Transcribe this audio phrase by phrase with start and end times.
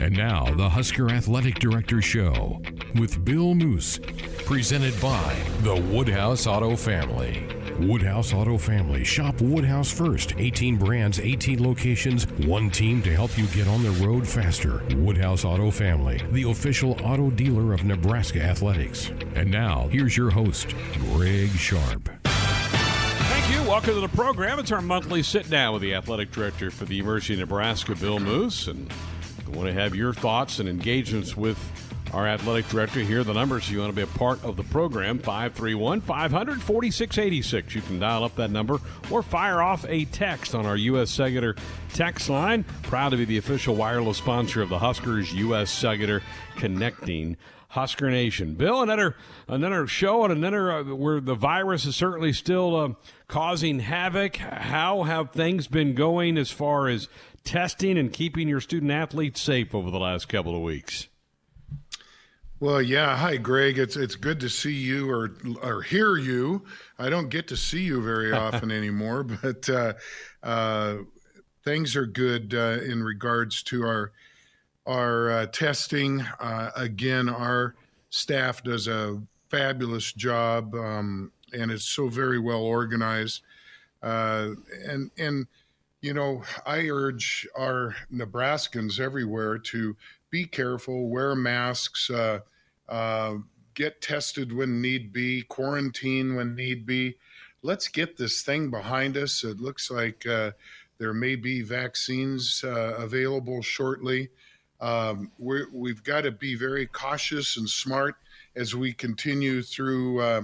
[0.00, 2.62] And now, the Husker Athletic Director Show
[2.98, 3.98] with Bill Moos,
[4.46, 7.46] presented by the Woodhouse Auto Family.
[7.80, 9.04] Woodhouse Auto Family.
[9.04, 10.34] Shop Woodhouse first.
[10.36, 14.82] 18 brands, 18 locations, one team to help you get on the road faster.
[14.96, 19.10] Woodhouse Auto Family, the official auto dealer of Nebraska Athletics.
[19.34, 20.74] And now, here's your host,
[21.12, 22.17] Greg Sharpe.
[23.28, 23.62] Thank you.
[23.68, 24.58] Welcome to the program.
[24.58, 28.18] It's our monthly sit down with the athletic director for the University of Nebraska, Bill
[28.18, 28.68] Moos.
[28.68, 28.90] And
[29.46, 31.58] I want to have your thoughts and engagements with
[32.14, 33.22] our athletic director here.
[33.24, 37.74] The numbers you want to be a part of the program 531 500 4686.
[37.74, 38.78] You can dial up that number
[39.10, 41.10] or fire off a text on our U.S.
[41.10, 41.54] Cellular
[41.92, 42.64] text line.
[42.84, 45.70] Proud to be the official wireless sponsor of the Huskers, U.S.
[45.70, 46.22] Cellular
[46.56, 47.36] Connecting.
[47.68, 48.54] Husker Nation.
[48.54, 49.14] Bill, another
[49.46, 52.88] another show and another uh, where the virus is certainly still uh,
[53.26, 54.36] causing havoc.
[54.36, 57.08] How have things been going as far as
[57.44, 61.08] testing and keeping your student athletes safe over the last couple of weeks?
[62.60, 63.16] Well, yeah.
[63.16, 63.78] Hi, Greg.
[63.78, 66.64] It's it's good to see you or or hear you.
[66.98, 69.92] I don't get to see you very often anymore, but uh,
[70.42, 70.96] uh,
[71.64, 74.12] things are good uh, in regards to our
[74.88, 76.22] our uh, testing.
[76.40, 77.76] Uh, again, our
[78.10, 83.42] staff does a fabulous job, um, and it's so very well organized.
[84.02, 84.50] Uh,
[84.86, 85.46] and and
[86.00, 89.96] you know, I urge our Nebraskans everywhere to
[90.30, 92.40] be careful, wear masks, uh,
[92.88, 93.34] uh,
[93.74, 97.16] get tested when need be, quarantine when need be.
[97.62, 99.42] Let's get this thing behind us.
[99.42, 100.52] It looks like uh,
[100.98, 104.30] there may be vaccines available shortly.
[104.80, 108.16] Um, we have got to be very cautious and smart
[108.54, 110.42] as we continue through uh,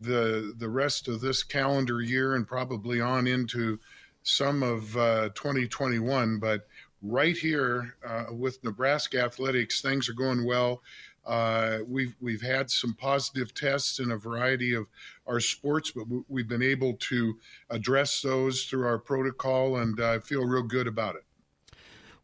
[0.00, 3.78] the the rest of this calendar year and probably on into
[4.22, 6.38] some of uh, 2021.
[6.38, 6.66] But
[7.02, 10.82] right here uh, with Nebraska athletics, things are going well.
[11.26, 14.86] Uh, we've we've had some positive tests in a variety of
[15.26, 17.38] our sports, but we've been able to
[17.68, 21.24] address those through our protocol, and I feel real good about it.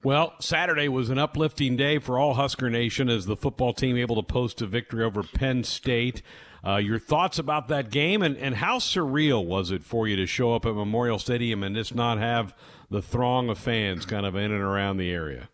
[0.07, 4.15] Well, Saturday was an uplifting day for all Husker Nation as the football team able
[4.15, 6.23] to post a victory over Penn State.
[6.65, 10.25] Uh, your thoughts about that game and, and how surreal was it for you to
[10.25, 12.55] show up at Memorial Stadium and just not have
[12.89, 15.49] the throng of fans kind of in and around the area?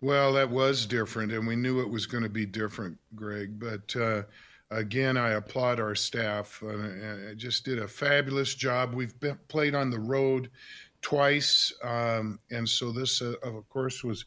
[0.00, 3.60] Well, that was different, and we knew it was going to be different, Greg.
[3.60, 4.22] But uh,
[4.70, 6.62] again, I applaud our staff.
[6.66, 8.94] Uh, just did a fabulous job.
[8.94, 10.48] We've been, played on the road
[11.06, 14.24] twice, um, and so this, uh, of course, was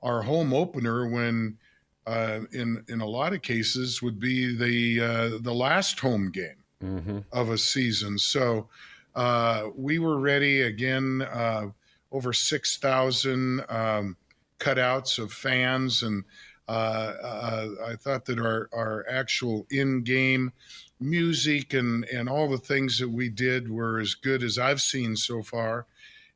[0.00, 1.58] our home opener when
[2.06, 6.62] uh, in in a lot of cases would be the uh, the last home game
[6.80, 7.18] mm-hmm.
[7.32, 8.16] of a season.
[8.16, 8.68] So
[9.16, 11.22] uh, we were ready again.
[11.22, 11.70] Uh,
[12.12, 14.16] over six thousand um,
[14.60, 16.22] cutouts of fans, and
[16.68, 20.52] uh, uh, I thought that our our actual in game
[21.00, 25.16] music and and all the things that we did were as good as I've seen
[25.16, 25.86] so far.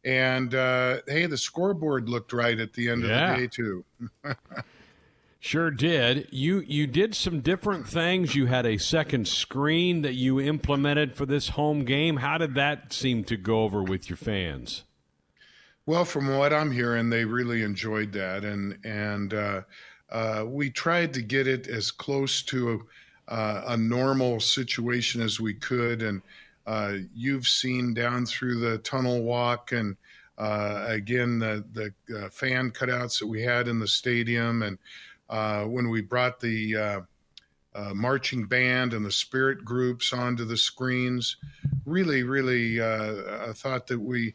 [0.05, 3.33] And hey, the scoreboard looked right at the end yeah.
[3.33, 3.85] of the day too.
[5.45, 6.27] Sure did.
[6.31, 8.35] You you did some different things.
[8.35, 12.17] You had a second screen that you implemented for this home game.
[12.17, 14.85] How did that seem to go over with your fans?
[15.85, 19.61] Well, from what I'm hearing, they really enjoyed that, and and uh,
[20.11, 22.81] uh, we tried to get it as close to
[23.29, 26.01] a, uh, a normal situation as we could.
[26.01, 26.23] And
[26.67, 29.97] uh, you've seen down through the tunnel walk, and
[30.39, 34.79] uh, again the the uh, fan cutouts that we had in the stadium, and
[35.29, 37.01] uh, when we brought the uh,
[37.75, 41.37] uh, marching band and the spirit groups onto the screens.
[41.85, 44.35] Really, really, I thought that we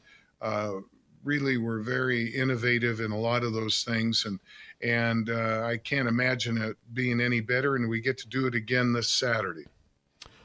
[1.24, 4.40] really were very innovative in a lot of those things, and
[4.82, 7.76] and I can't imagine it being any better.
[7.76, 9.66] And we get to do it again this Saturday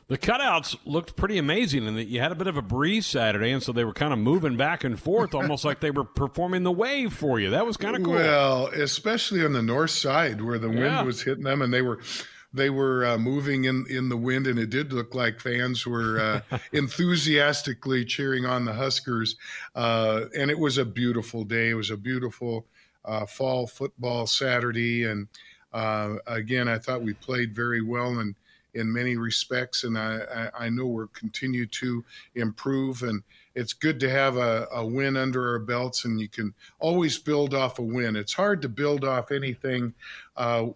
[0.09, 3.63] the cutouts looked pretty amazing, and you had a bit of a breeze Saturday, and
[3.63, 6.73] so they were kind of moving back and forth, almost like they were performing the
[6.73, 7.51] wave for you.
[7.51, 8.15] That was kind of cool.
[8.15, 10.97] Well, especially on the north side where the yeah.
[10.97, 12.01] wind was hitting them, and they were
[12.53, 16.21] they were uh, moving in in the wind, and it did look like fans were
[16.51, 19.37] uh, enthusiastically cheering on the Huskers.
[19.75, 21.71] Uh, and it was a beautiful day.
[21.71, 22.67] It was a beautiful
[23.05, 25.29] uh, fall football Saturday, and
[25.73, 28.37] uh, again, I thought we played very well and
[28.75, 32.05] in many respects, and I, I, know we'll continue to
[32.35, 33.03] improve.
[33.03, 33.23] And
[33.55, 37.55] it's good to have a, a, win under our belts, and you can always build
[37.55, 38.17] off a win.
[38.17, 39.95] It's hard to build off anything
[40.37, 40.67] uh,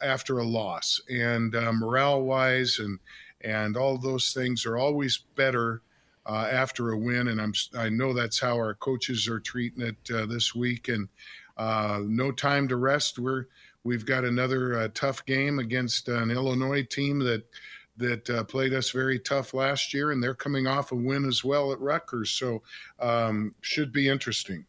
[0.00, 2.98] after a loss, and uh, morale-wise, and
[3.40, 5.82] and all those things are always better
[6.26, 10.14] uh, after a win, and I'm I know that's how our coaches are treating it
[10.14, 11.08] uh, this week, and
[11.56, 13.18] uh, no time to rest.
[13.18, 13.46] We're
[13.88, 17.44] we've got another uh, tough game against an Illinois team that
[17.96, 21.42] that uh, played us very tough last year, and they're coming off a win as
[21.42, 22.62] well at Rutgers, so
[23.00, 24.66] um, should be interesting.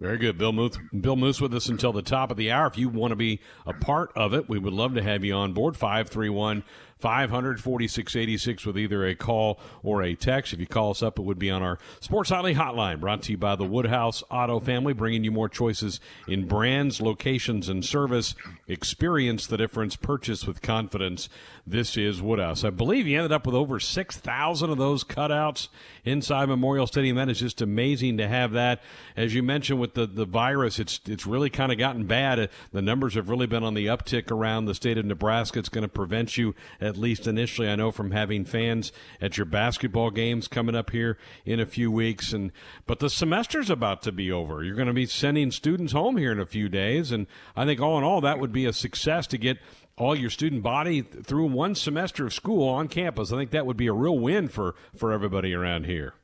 [0.00, 0.36] Very good.
[0.36, 2.66] Bill Moos, Bill Moos with us until the top of the hour.
[2.66, 5.34] If you want to be a part of it, we would love to have you
[5.34, 5.76] on board.
[5.76, 6.64] 531
[7.02, 10.52] 500 4686 with either a call or a text.
[10.52, 13.32] If you call us up, it would be on our Sports Nightly hotline, brought to
[13.32, 18.36] you by the Woodhouse Auto Family, bringing you more choices in brands, locations, and service.
[18.68, 19.96] Experience the difference.
[19.96, 21.28] Purchase with confidence.
[21.66, 22.62] This is Woodhouse.
[22.62, 25.68] I believe you ended up with over 6,000 of those cutouts
[26.04, 27.16] inside Memorial Stadium.
[27.16, 28.80] That is just amazing to have that.
[29.16, 32.38] As you mentioned with the, the virus, it's, it's really kind of gotten bad.
[32.38, 35.58] Uh, the numbers have really been on the uptick around the state of Nebraska.
[35.58, 37.68] It's going to prevent you at at least initially.
[37.68, 41.16] I know from having fans at your basketball games coming up here
[41.46, 42.52] in a few weeks, and
[42.86, 44.62] but the semester's about to be over.
[44.62, 47.80] You're going to be sending students home here in a few days, and I think
[47.80, 49.58] all in all that would be a success to get
[49.96, 53.32] all your student body through one semester of school on campus.
[53.32, 56.14] I think that would be a real win for for everybody around here.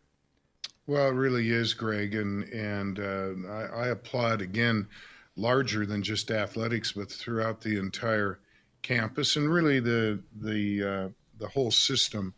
[0.87, 4.89] Well, it really is, Greg, and and uh, I, I applaud again
[5.37, 8.41] larger than just athletics, but throughout the entire
[8.83, 11.09] campus and really the the uh,
[11.39, 12.35] the whole system.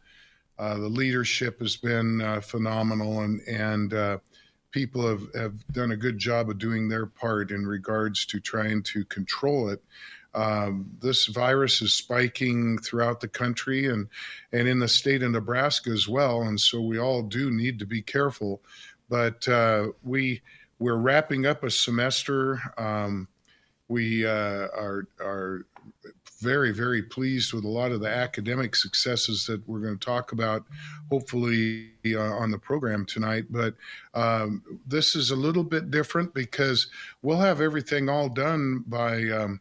[0.58, 4.20] Uh, the leadership has been uh, phenomenal, and and
[4.70, 8.82] people have, have done a good job of doing their part in regards to trying
[8.82, 9.82] to control it.
[10.32, 14.08] Um, this virus is spiking throughout the country and
[14.52, 17.86] and in the state of Nebraska as well, and so we all do need to
[17.86, 18.62] be careful.
[19.08, 20.40] But uh, we
[20.78, 22.60] we're wrapping up a semester.
[22.78, 23.26] Um,
[23.88, 25.66] we uh, are are
[26.40, 30.32] very, very pleased with a lot of the academic successes that we're going to talk
[30.32, 30.64] about,
[31.10, 33.44] hopefully, uh, on the program tonight.
[33.50, 33.74] But
[34.14, 36.88] um, this is a little bit different because
[37.22, 39.60] we'll have everything all done by um,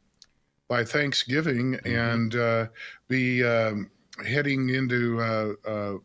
[0.69, 1.95] by Thanksgiving mm-hmm.
[1.95, 2.67] and uh,
[3.09, 3.91] be um,
[4.25, 5.97] heading into uh, uh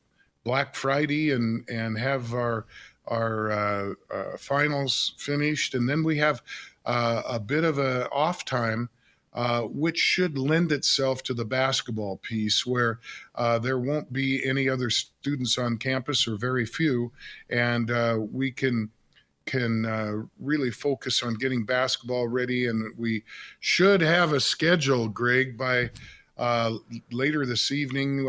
[0.43, 2.67] Black Friday and and have our
[3.07, 6.43] our uh, uh, finals finished, and then we have
[6.87, 8.91] a bit of a off time
[9.35, 13.01] uh, which should lend itself to the basketball piece where
[13.35, 17.11] uh, there won't be any other students on campus or very few,
[17.51, 18.91] and uh, we can
[19.47, 22.67] can uh, really focus on getting basketball ready.
[22.67, 23.25] And we
[23.61, 25.91] should have a schedule, Greg, by
[26.39, 26.77] uh,
[27.13, 28.27] later this evening,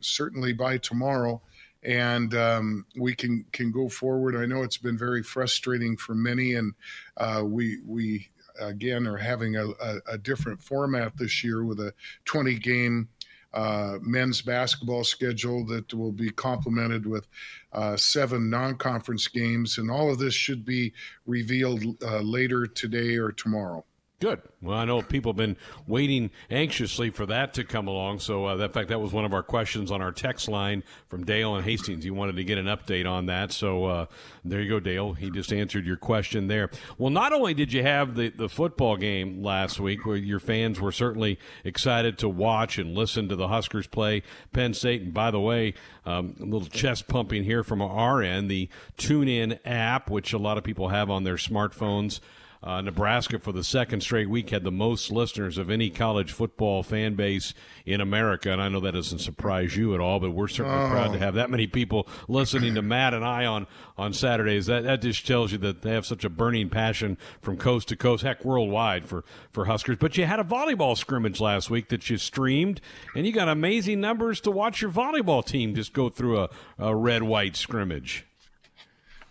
[0.00, 1.42] certainly by tomorrow
[1.84, 4.36] and um, we can can go forward.
[4.36, 6.74] I know it's been very frustrating for many, and
[7.16, 8.28] uh, we we
[8.60, 11.92] again are having a, a, a different format this year with a
[12.24, 13.08] 20 game
[13.54, 17.26] uh, men's basketball schedule that will be complemented with
[17.72, 19.78] uh, seven non conference games.
[19.78, 20.92] And all of this should be
[21.26, 23.84] revealed uh, later today or tomorrow.
[24.22, 24.40] Good.
[24.62, 25.56] Well, I know people have been
[25.88, 28.20] waiting anxiously for that to come along.
[28.20, 31.24] So, uh, in fact, that was one of our questions on our text line from
[31.24, 32.04] Dale and Hastings.
[32.04, 33.50] He wanted to get an update on that.
[33.50, 34.06] So, uh,
[34.44, 35.14] there you go, Dale.
[35.14, 36.70] He just answered your question there.
[36.98, 40.80] Well, not only did you have the, the football game last week, where your fans
[40.80, 44.22] were certainly excited to watch and listen to the Huskers play
[44.52, 45.02] Penn State.
[45.02, 45.74] And by the way,
[46.06, 48.68] um, a little chest pumping here from our end, the
[48.98, 52.20] TuneIn app, which a lot of people have on their smartphones.
[52.62, 56.84] Uh, Nebraska, for the second straight week, had the most listeners of any college football
[56.84, 57.54] fan base
[57.84, 58.52] in America.
[58.52, 60.88] And I know that doesn't surprise you at all, but we're certainly oh.
[60.88, 63.66] proud to have that many people listening to Matt and I on,
[63.98, 64.66] on Saturdays.
[64.66, 67.96] That, that just tells you that they have such a burning passion from coast to
[67.96, 69.96] coast, heck, worldwide for, for Huskers.
[69.96, 72.80] But you had a volleyball scrimmage last week that you streamed,
[73.16, 76.94] and you got amazing numbers to watch your volleyball team just go through a, a
[76.94, 78.24] red white scrimmage.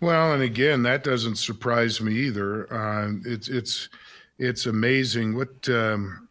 [0.02, 2.72] Well, and again, that doesn't surprise me either.
[2.74, 3.88] Uh, it's it's
[4.40, 6.28] it's amazing what um,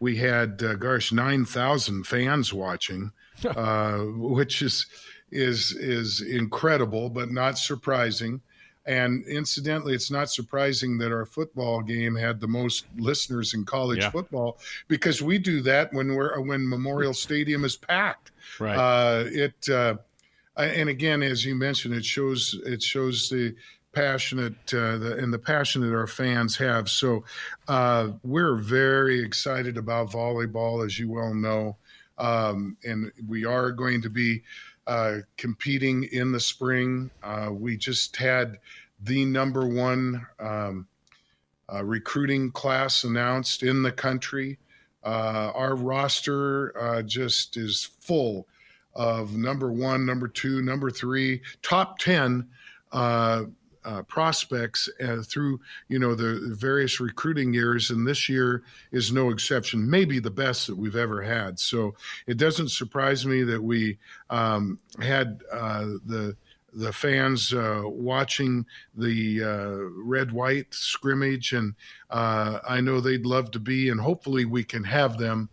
[0.00, 0.60] we had.
[0.62, 3.12] Uh, gosh, nine thousand fans watching,
[3.44, 4.86] uh, which is
[5.30, 8.40] is is incredible, but not surprising.
[8.86, 14.00] And incidentally, it's not surprising that our football game had the most listeners in college
[14.00, 14.10] yeah.
[14.10, 18.32] football because we do that when we're when Memorial Stadium is packed.
[18.58, 18.76] Right.
[18.76, 19.94] Uh, it uh,
[20.56, 23.54] and again, as you mentioned, it shows it shows the
[23.94, 26.88] passionate uh, the, and the passion that our fans have.
[26.88, 27.24] So
[27.68, 31.76] uh, we're very excited about volleyball, as you well know,
[32.18, 34.42] um, and we are going to be
[34.86, 37.10] uh, competing in the spring.
[37.22, 38.58] Uh, we just had
[39.02, 40.86] the number one um,
[41.72, 44.58] uh, recruiting class announced in the country.
[45.02, 48.46] Uh, our roster just is full
[48.94, 52.48] of number one, number two, number three, top 10
[52.92, 53.44] uh,
[53.84, 59.30] uh, prospects uh, through you know the various recruiting years, and this year is no
[59.30, 59.88] exception.
[59.88, 61.58] Maybe the best that we've ever had.
[61.58, 61.94] So
[62.26, 63.98] it doesn't surprise me that we
[64.30, 66.36] um, had uh, the
[66.72, 71.74] the fans uh, watching the uh, red white scrimmage, and
[72.10, 75.50] uh, I know they'd love to be, and hopefully we can have them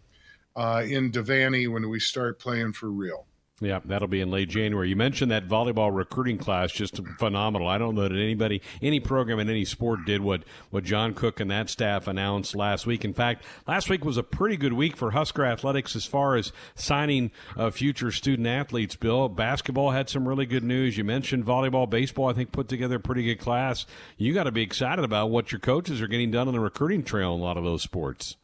[0.57, 3.25] in Devaney when we start playing for real.
[3.63, 4.89] Yeah, that'll be in late January.
[4.89, 7.67] You mentioned that volleyball recruiting class, just phenomenal.
[7.67, 11.39] I don't know that anybody, any program in any sport did what, what John Cook
[11.39, 13.05] and that staff announced last week.
[13.05, 16.51] In fact, last week was a pretty good week for Husker athletics as far as
[16.73, 19.29] signing uh, future student athletes, Bill.
[19.29, 20.97] Basketball had some really good news.
[20.97, 23.85] You mentioned volleyball, baseball, I think put together a pretty good class.
[24.17, 27.03] You got to be excited about what your coaches are getting done on the recruiting
[27.03, 28.37] trail in a lot of those sports.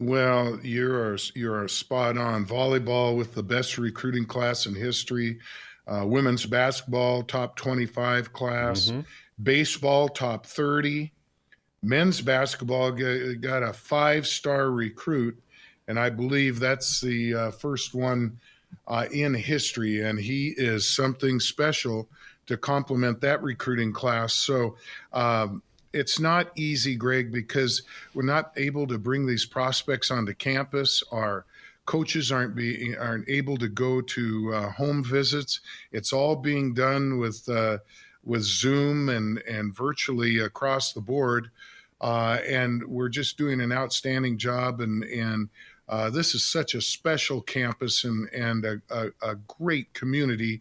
[0.00, 2.46] Well, you're you're spot on.
[2.46, 5.38] Volleyball with the best recruiting class in history.
[5.86, 8.86] Uh, women's basketball top 25 class.
[8.86, 9.00] Mm-hmm.
[9.42, 11.12] Baseball top 30.
[11.82, 15.40] Men's basketball got a five star recruit,
[15.86, 18.38] and I believe that's the uh, first one
[18.88, 20.00] uh, in history.
[20.00, 22.08] And he is something special
[22.46, 24.34] to complement that recruiting class.
[24.34, 24.76] So
[25.12, 25.62] um,
[25.94, 27.82] it's not easy, Greg, because
[28.12, 31.02] we're not able to bring these prospects onto campus.
[31.12, 31.46] Our
[31.86, 35.60] coaches aren't being aren't able to go to uh, home visits.
[35.92, 37.78] It's all being done with uh,
[38.24, 41.50] with Zoom and and virtually across the board.
[42.00, 44.80] Uh, and we're just doing an outstanding job.
[44.80, 45.48] And and
[45.88, 50.60] uh, this is such a special campus and and a, a, a great community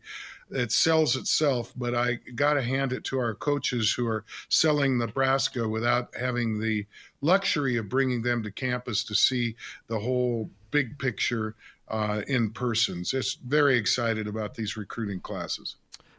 [0.49, 4.97] it sells itself, but I got to hand it to our coaches who are selling
[4.97, 6.85] Nebraska without having the
[7.21, 9.55] luxury of bringing them to campus to see
[9.87, 11.55] the whole big picture
[11.87, 13.03] uh, in person.
[13.03, 15.75] Just very excited about these recruiting classes.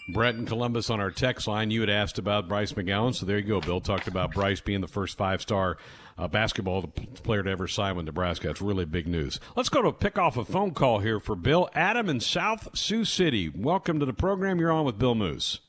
[0.09, 1.71] Brett in Columbus on our text line.
[1.71, 3.61] You had asked about Bryce McGowan, so there you go.
[3.61, 5.79] Bill talked about Bryce being the first five star
[6.19, 6.83] uh, basketball
[7.23, 8.51] player to ever sign with Nebraska.
[8.51, 9.41] It's really big news.
[9.57, 11.69] Let's go to pick off a phone call here for Bill.
[11.75, 13.49] Adam in South Sioux City.
[13.49, 14.61] Welcome to the program.
[14.61, 15.61] You're on with Bill Moos.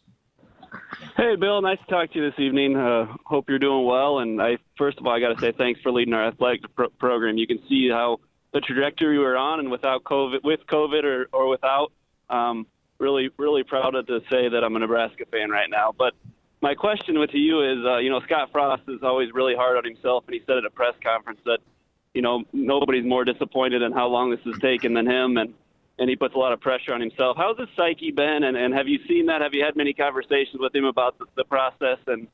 [1.18, 1.62] Hey, Bill.
[1.62, 2.76] Nice to talk to you this evening.
[2.76, 4.20] Uh, hope you're doing well.
[4.20, 6.90] And I, first of all, I got to say thanks for leading our athletic pro-
[6.90, 7.38] program.
[7.38, 8.20] You can see how
[8.54, 11.92] the trajectory we're on, and without COVID, with COVID or, or without,
[12.30, 12.68] um,
[13.00, 15.94] really, really proud to say that I'm a Nebraska fan right now.
[15.98, 16.14] But
[16.62, 19.84] my question to you is, uh, you know, Scott Frost is always really hard on
[19.84, 21.60] himself, and he said at a press conference that,
[22.14, 25.54] you know, nobody's more disappointed in how long this has taken than him, and
[25.98, 27.38] and he puts a lot of pressure on himself.
[27.38, 29.42] How's his psyche been, and, and have you seen that?
[29.42, 32.28] Have you had many conversations with him about the, the process, and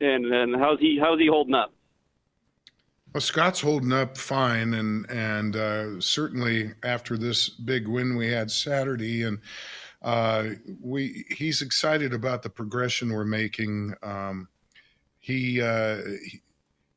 [0.00, 1.72] and and how's he how's he holding up?
[3.12, 8.50] Well, Scott's holding up fine, and and uh, certainly after this big win we had
[8.50, 9.38] Saturday, and
[10.04, 10.50] uh,
[10.82, 13.94] we he's excited about the progression we're making.
[14.02, 14.48] Um,
[15.18, 16.02] he, uh,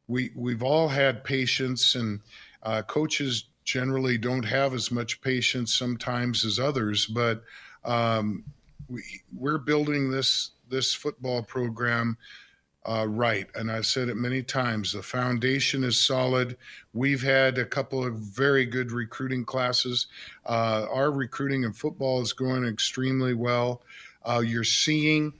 [0.09, 2.19] we we've all had patience, and
[2.63, 7.05] uh, coaches generally don't have as much patience sometimes as others.
[7.05, 7.43] But
[7.85, 8.43] um,
[8.89, 9.01] we,
[9.33, 12.17] we're building this this football program
[12.87, 13.47] uh, right.
[13.55, 16.55] And I've said it many times the foundation is solid.
[16.93, 20.07] We've had a couple of very good recruiting classes.
[20.45, 23.81] Uh, our recruiting in football is going extremely well.
[24.25, 25.33] Uh, you're seeing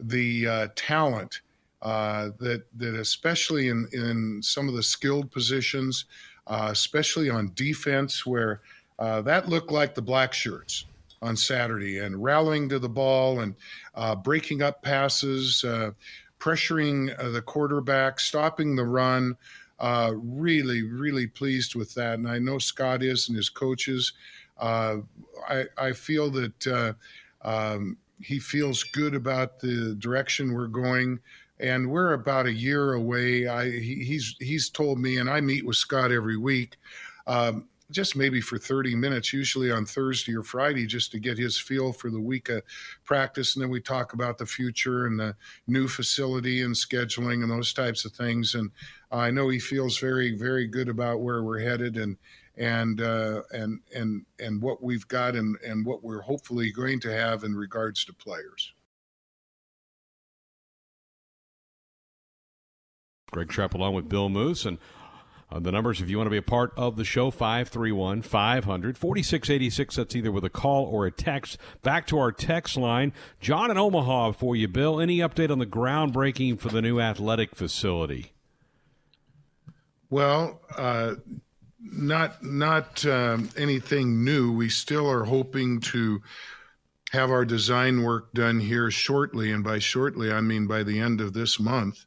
[0.00, 1.42] the uh, talent
[1.82, 6.06] uh, that, that, especially in, in some of the skilled positions,
[6.46, 8.62] uh, especially on defense, where
[8.98, 10.86] that looked like the black shirts
[11.20, 13.54] on Saturday and rallying to the ball and
[14.22, 15.64] breaking up passes
[16.44, 19.36] pressuring uh, the quarterback, stopping the run.
[19.80, 22.14] Uh, really, really pleased with that.
[22.14, 24.12] And I know Scott is and his coaches.
[24.58, 24.98] Uh,
[25.48, 26.92] I, I, feel that uh,
[27.42, 31.18] um, he feels good about the direction we're going.
[31.58, 33.48] And we're about a year away.
[33.48, 36.76] I, he, he's he's told me, and I meet with Scott every week.
[37.26, 41.58] Um, just maybe for 30 minutes, usually on Thursday or Friday, just to get his
[41.58, 42.62] feel for the week of
[43.04, 43.54] practice.
[43.54, 45.36] And then we talk about the future and the
[45.66, 48.54] new facility and scheduling and those types of things.
[48.54, 48.70] And
[49.12, 52.16] I know he feels very, very good about where we're headed and
[52.56, 57.12] and uh, and and and what we've got and and what we're hopefully going to
[57.12, 58.72] have in regards to players.
[63.32, 64.78] Greg Trepp along with Bill Moos and
[65.54, 68.98] uh, the numbers, if you want to be a part of the show, 531 500
[68.98, 69.96] 4686.
[69.96, 71.58] That's either with a call or a text.
[71.82, 73.12] Back to our text line.
[73.40, 75.00] John in Omaha for you, Bill.
[75.00, 78.32] Any update on the groundbreaking for the new athletic facility?
[80.10, 81.14] Well, uh,
[81.78, 84.52] not not um, anything new.
[84.52, 86.20] We still are hoping to
[87.12, 91.20] have our design work done here shortly, and by shortly I mean by the end
[91.20, 92.06] of this month,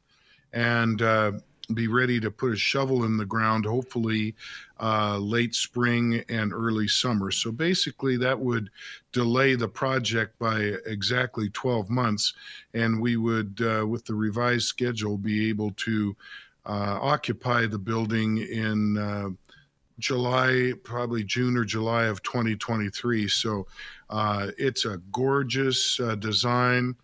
[0.52, 1.32] and uh,
[1.74, 3.66] be ready to put a shovel in the ground.
[3.66, 4.36] Hopefully,
[4.80, 7.32] uh, late spring and early summer.
[7.32, 8.70] So basically, that would
[9.12, 12.34] delay the project by exactly 12 months,
[12.74, 16.16] and we would, uh, with the revised schedule, be able to
[16.66, 19.30] uh, occupy the building in uh,
[20.00, 23.28] July, probably June or July of 2023.
[23.28, 23.68] So
[24.10, 26.96] uh, it's a gorgeous uh, design,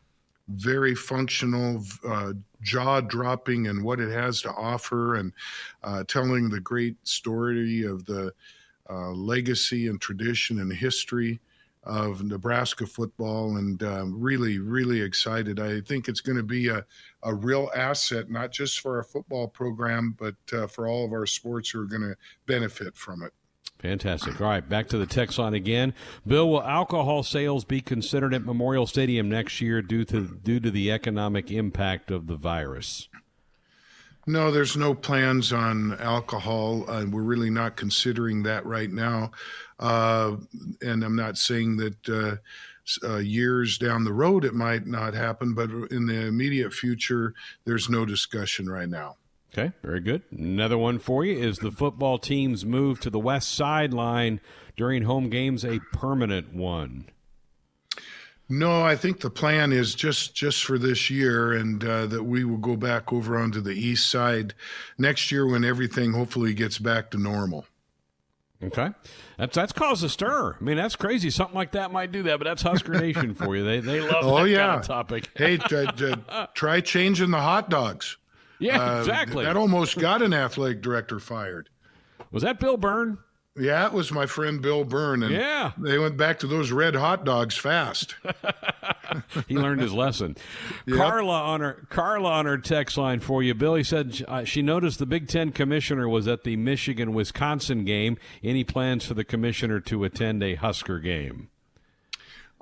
[0.47, 1.83] very functional,
[2.63, 5.31] jaw dropping, and what it has to offer, and
[5.83, 8.33] uh, telling the great story of the
[8.89, 11.39] uh, legacy and tradition and history
[11.85, 15.59] of Nebraska football and um, really, really excited.
[15.59, 16.85] I think it's going to be a,
[17.23, 21.25] a real asset, not just for our football program, but uh, for all of our
[21.25, 22.15] sports who are going to
[22.45, 23.33] benefit from it.
[23.83, 24.39] Fantastic.
[24.39, 25.93] All right, back to the text line again.
[26.25, 30.71] Bill, will alcohol sales be considered at Memorial Stadium next year due to due to
[30.71, 33.09] the economic impact of the virus?
[34.25, 36.89] No, there's no plans on alcohol.
[36.89, 39.31] Uh, we're really not considering that right now.
[39.79, 40.37] Uh,
[40.81, 45.53] and I'm not saying that uh, uh, years down the road it might not happen,
[45.53, 47.33] but in the immediate future,
[47.65, 49.17] there's no discussion right now.
[49.55, 50.23] Okay, very good.
[50.31, 54.41] Another one for you is the football team's move to the west sideline
[54.75, 57.05] during home games a permanent one?
[58.49, 62.43] No, I think the plan is just just for this year, and uh, that we
[62.43, 64.53] will go back over onto the east side
[64.97, 67.65] next year when everything hopefully gets back to normal.
[68.61, 68.89] Okay,
[69.37, 70.57] that's that's caused a stir.
[70.59, 71.29] I mean, that's crazy.
[71.29, 73.63] Something like that might do that, but that's Husker Nation for you.
[73.63, 74.67] They they love oh, yeah.
[74.67, 75.29] Kind of topic.
[75.35, 75.85] hey, try,
[76.53, 78.17] try, changing the hot dogs.
[78.63, 79.43] Yeah, uh, exactly.
[79.43, 81.69] That almost got an athletic director fired.
[82.31, 83.17] Was that Bill Byrne?
[83.55, 86.95] Yeah, it was my friend Bill Byrne, and yeah, they went back to those red
[86.95, 88.15] hot dogs fast.
[89.47, 90.35] he learned his lesson.
[90.87, 90.97] Yep.
[90.97, 93.53] Carla on her Carla on her text line for you.
[93.53, 98.17] Billy said uh, she noticed the Big Ten commissioner was at the Michigan Wisconsin game.
[98.43, 101.49] Any plans for the commissioner to attend a Husker game?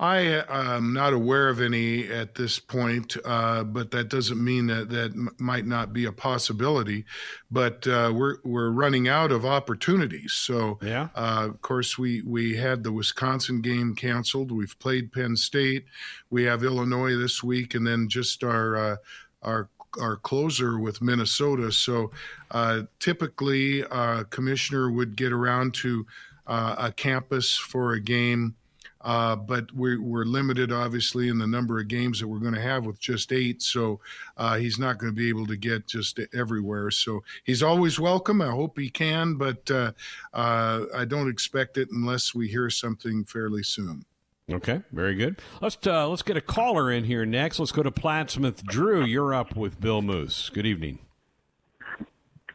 [0.01, 4.89] I am not aware of any at this point, uh, but that doesn't mean that
[4.89, 7.05] that m- might not be a possibility.
[7.51, 10.33] But uh, we're we're running out of opportunities.
[10.33, 11.09] So, yeah.
[11.13, 14.51] Uh, of course, we we had the Wisconsin game canceled.
[14.51, 15.85] We've played Penn State.
[16.31, 18.95] We have Illinois this week, and then just our uh,
[19.43, 21.71] our our closer with Minnesota.
[21.71, 22.11] So,
[22.49, 26.07] uh, typically, a commissioner would get around to
[26.47, 28.55] uh, a campus for a game
[29.03, 32.61] uh, but we're, we're limited, obviously, in the number of games that we're going to
[32.61, 33.61] have with just eight.
[33.61, 33.99] So
[34.37, 36.91] uh, he's not going to be able to get just everywhere.
[36.91, 38.41] So he's always welcome.
[38.41, 39.91] I hope he can, but uh,
[40.33, 44.05] uh I don't expect it unless we hear something fairly soon.
[44.51, 45.39] Okay, very good.
[45.61, 47.59] Let's uh, let's get a caller in here next.
[47.59, 48.63] Let's go to Plattsmouth.
[48.63, 50.49] Drew, you're up with Bill Moos.
[50.49, 50.99] Good evening.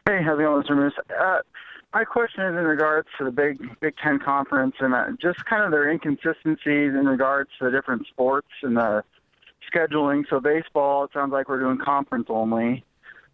[0.07, 0.77] Hey, how's it going, Mr.
[0.77, 0.93] Moos?
[1.95, 5.63] My question is in regards to the Big Big Ten conference and uh, just kind
[5.63, 9.03] of their inconsistencies in regards to the different sports and the
[9.73, 10.25] scheduling.
[10.29, 12.85] So baseball, it sounds like we're doing conference only,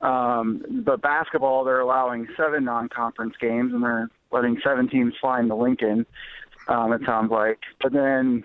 [0.00, 5.54] um, but basketball they're allowing seven non-conference games and they're letting seven teams fly into
[5.54, 6.06] Lincoln.
[6.68, 8.44] Um, it sounds like, but then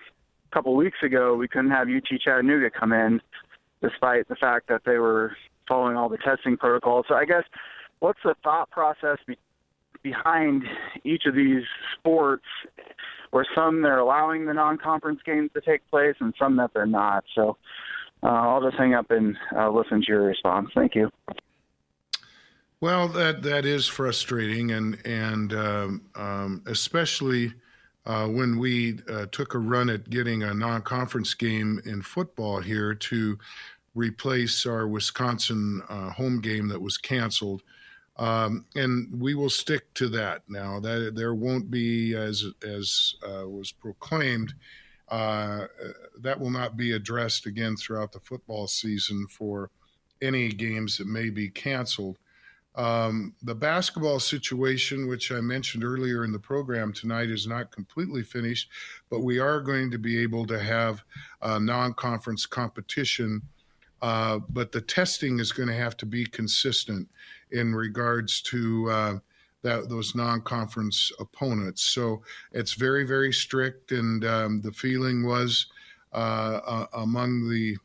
[0.52, 3.22] a couple of weeks ago we couldn't have UT Chattanooga come in,
[3.82, 5.36] despite the fact that they were
[5.68, 7.06] following all the testing protocols.
[7.08, 7.44] So I guess
[8.00, 9.38] what's the thought process be-
[10.10, 10.64] behind
[11.04, 11.64] each of these
[11.98, 12.46] sports
[13.32, 17.24] where some they're allowing the non-conference games to take place and some that they're not.
[17.36, 17.58] So
[18.24, 20.70] uh, I'll just hang up and uh, listen to your response.
[20.74, 21.12] Thank you.
[22.80, 27.54] Well, that that is frustrating, and and um, um, especially
[28.06, 32.94] uh, when we uh, took a run at getting a non-conference game in football here
[32.94, 33.38] to
[33.96, 37.64] replace our Wisconsin uh, home game that was canceled.
[38.18, 40.80] Um, and we will stick to that now.
[40.80, 44.54] That there won't be, as as uh, was proclaimed,
[45.10, 45.68] uh,
[46.20, 49.70] that will not be addressed again throughout the football season for
[50.22, 52.18] any games that may be canceled.
[52.76, 58.22] Um, the basketball situation, which I mentioned earlier in the program tonight, is not completely
[58.22, 58.70] finished,
[59.10, 61.04] but we are going to be able to have
[61.42, 63.42] a non-conference competition.
[64.02, 67.08] Uh, but the testing is going to have to be consistent
[67.52, 69.20] in regards to uh,
[69.64, 71.84] that those non-conference opponents.
[71.84, 75.68] So it's very very strict, and um, the feeling was
[76.14, 77.78] uh, among the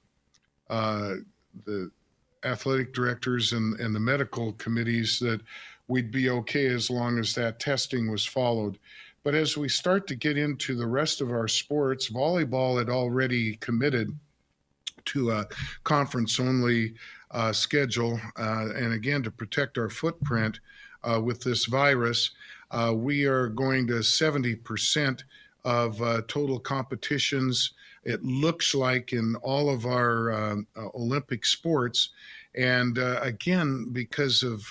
[0.69, 1.15] uh,
[1.65, 1.91] the
[2.45, 5.41] athletic directors and, and the medical committees that
[5.89, 8.79] we'd be okay as long as that testing was followed.
[9.25, 13.57] But as we start to get into the rest of our sports, volleyball had already
[13.57, 14.19] committed
[15.07, 15.47] to a
[15.85, 16.95] conference only
[17.33, 18.21] uh, schedule.
[18.39, 20.61] Uh, and again, to protect our footprint
[21.03, 22.31] uh, with this virus,
[22.71, 25.23] uh, we are going to 70%
[25.65, 27.73] of uh, total competitions,
[28.05, 30.57] it looks like, in all of our uh,
[30.95, 32.11] Olympic sports.
[32.55, 34.69] And again, because of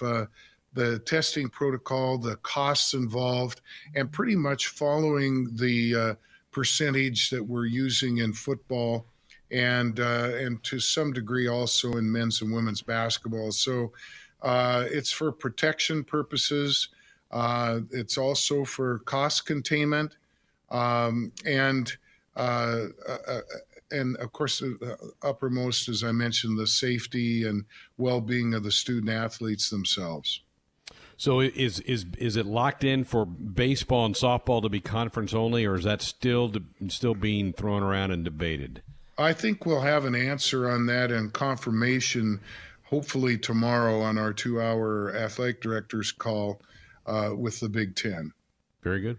[0.74, 3.62] the testing protocol, the costs involved,
[3.96, 6.16] and pretty much following the
[6.52, 9.06] percentage that we're using in football
[9.52, 13.52] and uh, and to some degree also in men's and women's basketball.
[13.52, 13.92] So
[14.42, 16.90] uh, it's for protection purposes.
[17.32, 20.18] Uh, it's also for cost containment,
[20.70, 21.92] um, and
[22.36, 23.42] uh, uh, uh,
[23.92, 24.64] and of course,
[25.22, 27.66] uppermost, as I mentioned, the safety and
[27.98, 30.42] well-being of the student athletes themselves.
[31.18, 35.66] So is is is it locked in for baseball and softball to be conference only,
[35.66, 36.52] or is that still
[36.88, 38.82] still being thrown around and debated?
[39.22, 42.40] I think we'll have an answer on that and confirmation
[42.84, 46.62] hopefully tomorrow on our two hour athletic directors call
[47.06, 48.34] uh, with the Big Ten.
[48.84, 49.18] Very good.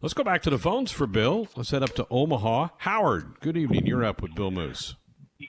[0.00, 1.46] Let's go back to the phones for Bill.
[1.54, 2.68] Let's head up to Omaha.
[2.78, 3.86] Howard, good evening.
[3.86, 4.96] You're up with Bill Moos.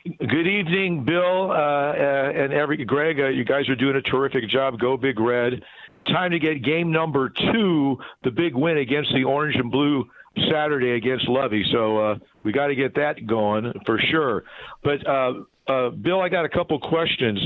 [0.06, 3.20] Good evening, Bill, uh, uh, and every Greg.
[3.20, 4.80] Uh, you guys are doing a terrific job.
[4.80, 5.64] Go Big Red!
[6.08, 10.04] Time to get game number two, the big win against the Orange and Blue
[10.52, 11.64] Saturday against Lovey.
[11.72, 14.44] So uh, we got to get that going for sure.
[14.84, 15.34] But uh,
[15.68, 17.40] uh, Bill, I got a couple questions.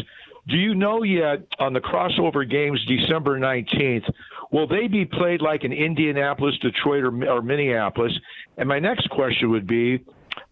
[0.48, 4.10] Do you know yet on the crossover games December 19th,
[4.52, 8.14] will they be played like in Indianapolis, Detroit, or, or Minneapolis?
[8.58, 10.04] And my next question would be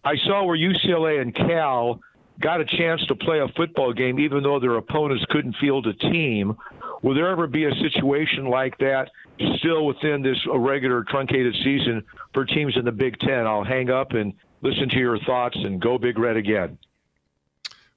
[0.04, 2.00] I saw where UCLA and Cal
[2.40, 5.94] got a chance to play a football game even though their opponents couldn't field a
[5.94, 6.56] team.
[7.02, 9.10] Will there ever be a situation like that
[9.58, 13.46] still within this regular truncated season for teams in the Big Ten?
[13.46, 14.32] I'll hang up and
[14.62, 16.78] listen to your thoughts and go Big Red again.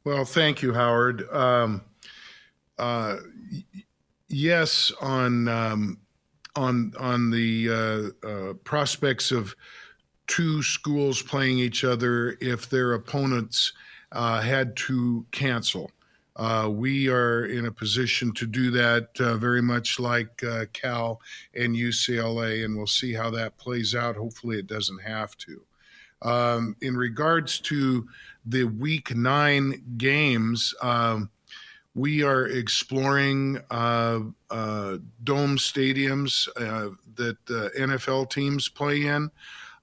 [0.03, 1.29] Well, thank you, Howard.
[1.31, 1.81] Um,
[2.77, 3.17] uh,
[4.27, 5.99] yes, on um,
[6.55, 9.55] on on the uh, uh, prospects of
[10.27, 13.73] two schools playing each other if their opponents
[14.11, 15.91] uh, had to cancel.
[16.39, 21.19] Uh, we are in a position to do that uh, very much like uh, Cal
[21.53, 24.15] and UCLA, and we'll see how that plays out.
[24.15, 25.61] Hopefully, it doesn't have to.
[26.21, 28.07] Um, in regards to
[28.45, 31.29] the week nine games, um,
[31.93, 37.45] we are exploring uh, uh, dome stadiums uh, that
[37.77, 39.29] NFL teams play in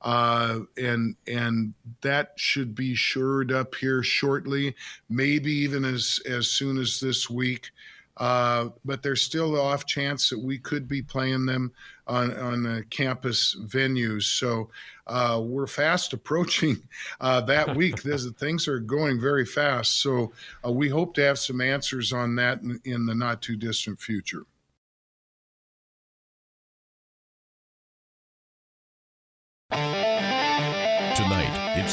[0.07, 4.73] uh, and and that should be shored up here shortly,
[5.11, 7.71] maybe even as as soon as this week.
[8.17, 11.73] Uh, but there's still the off chance that we could be playing them
[12.07, 14.23] on on campus venues.
[14.39, 14.71] So
[15.09, 16.81] uh, we're fast approaching
[17.21, 18.05] uh, that week.
[18.05, 20.01] This, things are going very fast.
[20.01, 20.33] So
[20.65, 24.01] uh, we hope to have some answers on that in, in the not too distant
[24.01, 24.45] future.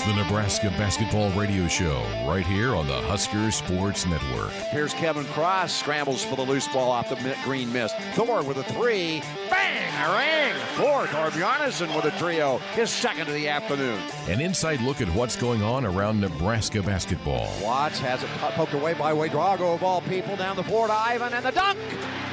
[0.04, 4.52] It's the Nebraska Basketball Radio Show right here on the Husker Sports Network.
[4.52, 7.96] Here's Kevin Cross, scrambles for the loose ball off the green mist.
[8.12, 9.22] Thor with a three.
[9.50, 9.94] Bang!
[10.04, 10.62] A ring!
[10.76, 13.98] Thor Thorbjarnarson with a trio, his second of the afternoon.
[14.28, 17.50] An inside look at what's going on around Nebraska basketball.
[17.62, 21.32] Watts has it poked away by Ouedraogo of all people down the floor to Yvan
[21.32, 21.80] and the dunk!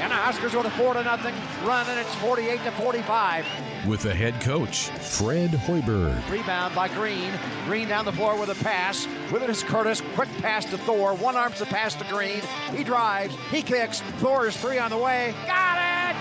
[0.00, 3.46] And the Huskers with a 4 to nothing run, and it's 48 to 45.
[3.86, 6.28] With the head coach, Fred Hoiberg.
[6.30, 7.32] Rebound by Green.
[7.64, 9.06] Green down the floor with a pass.
[9.32, 10.02] With it is Curtis.
[10.14, 11.14] Quick pass to Thor.
[11.14, 12.42] One arms the pass to Green.
[12.76, 13.34] He drives.
[13.50, 14.00] He kicks.
[14.18, 15.34] Thor is three on the way.
[15.46, 16.16] Got it!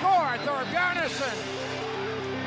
[0.00, 1.61] Thor, Thorbjarnarson.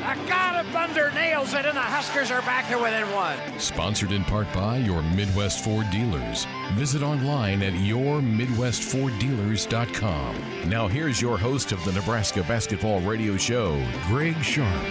[0.06, 3.36] Agata Thunder nails it, and the Huskers are back to within one.
[3.58, 6.46] Sponsored in part by your Midwest Ford dealers.
[6.74, 10.70] Visit online at yourmidwestforddealers.com.
[10.70, 14.86] Now here's your host of the Nebraska Basketball Radio Show, Greg Sharpe.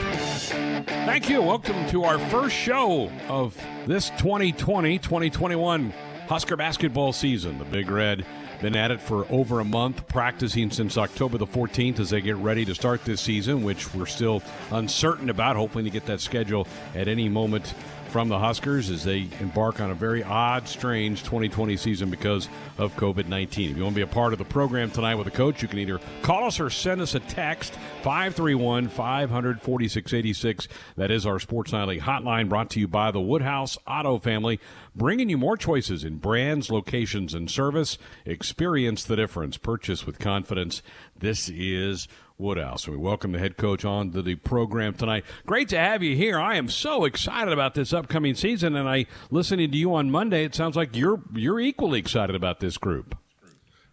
[0.85, 1.41] Thank you.
[1.41, 5.93] Welcome to our first show of this 2020 2021
[6.27, 7.57] Husker basketball season.
[7.57, 8.25] The Big Red
[8.61, 12.35] been at it for over a month, practicing since October the 14th as they get
[12.37, 14.41] ready to start this season, which we're still
[14.71, 17.73] uncertain about, hoping to get that schedule at any moment
[18.15, 22.47] from the Huskers as they embark on a very odd, strange 2020 season because
[22.77, 23.71] of COVID 19.
[23.71, 25.67] If you want to be a part of the program tonight with a coach, you
[25.67, 27.73] can either call us or send us a text
[28.03, 30.69] 531 500 4686.
[30.95, 34.61] That is our Sports Nightly hotline brought to you by the Woodhouse Auto Family,
[34.95, 37.97] bringing you more choices in brands, locations, and service.
[38.23, 39.57] Experience the difference.
[39.57, 40.81] Purchase with confidence.
[41.19, 42.87] This is Woodhouse.
[42.87, 45.23] We welcome the head coach on to the program tonight.
[45.45, 46.37] Great to have you here.
[46.37, 50.43] I am so excited about this upcoming season, and I listening to you on Monday.
[50.43, 53.17] It sounds like you're you're equally excited about this group.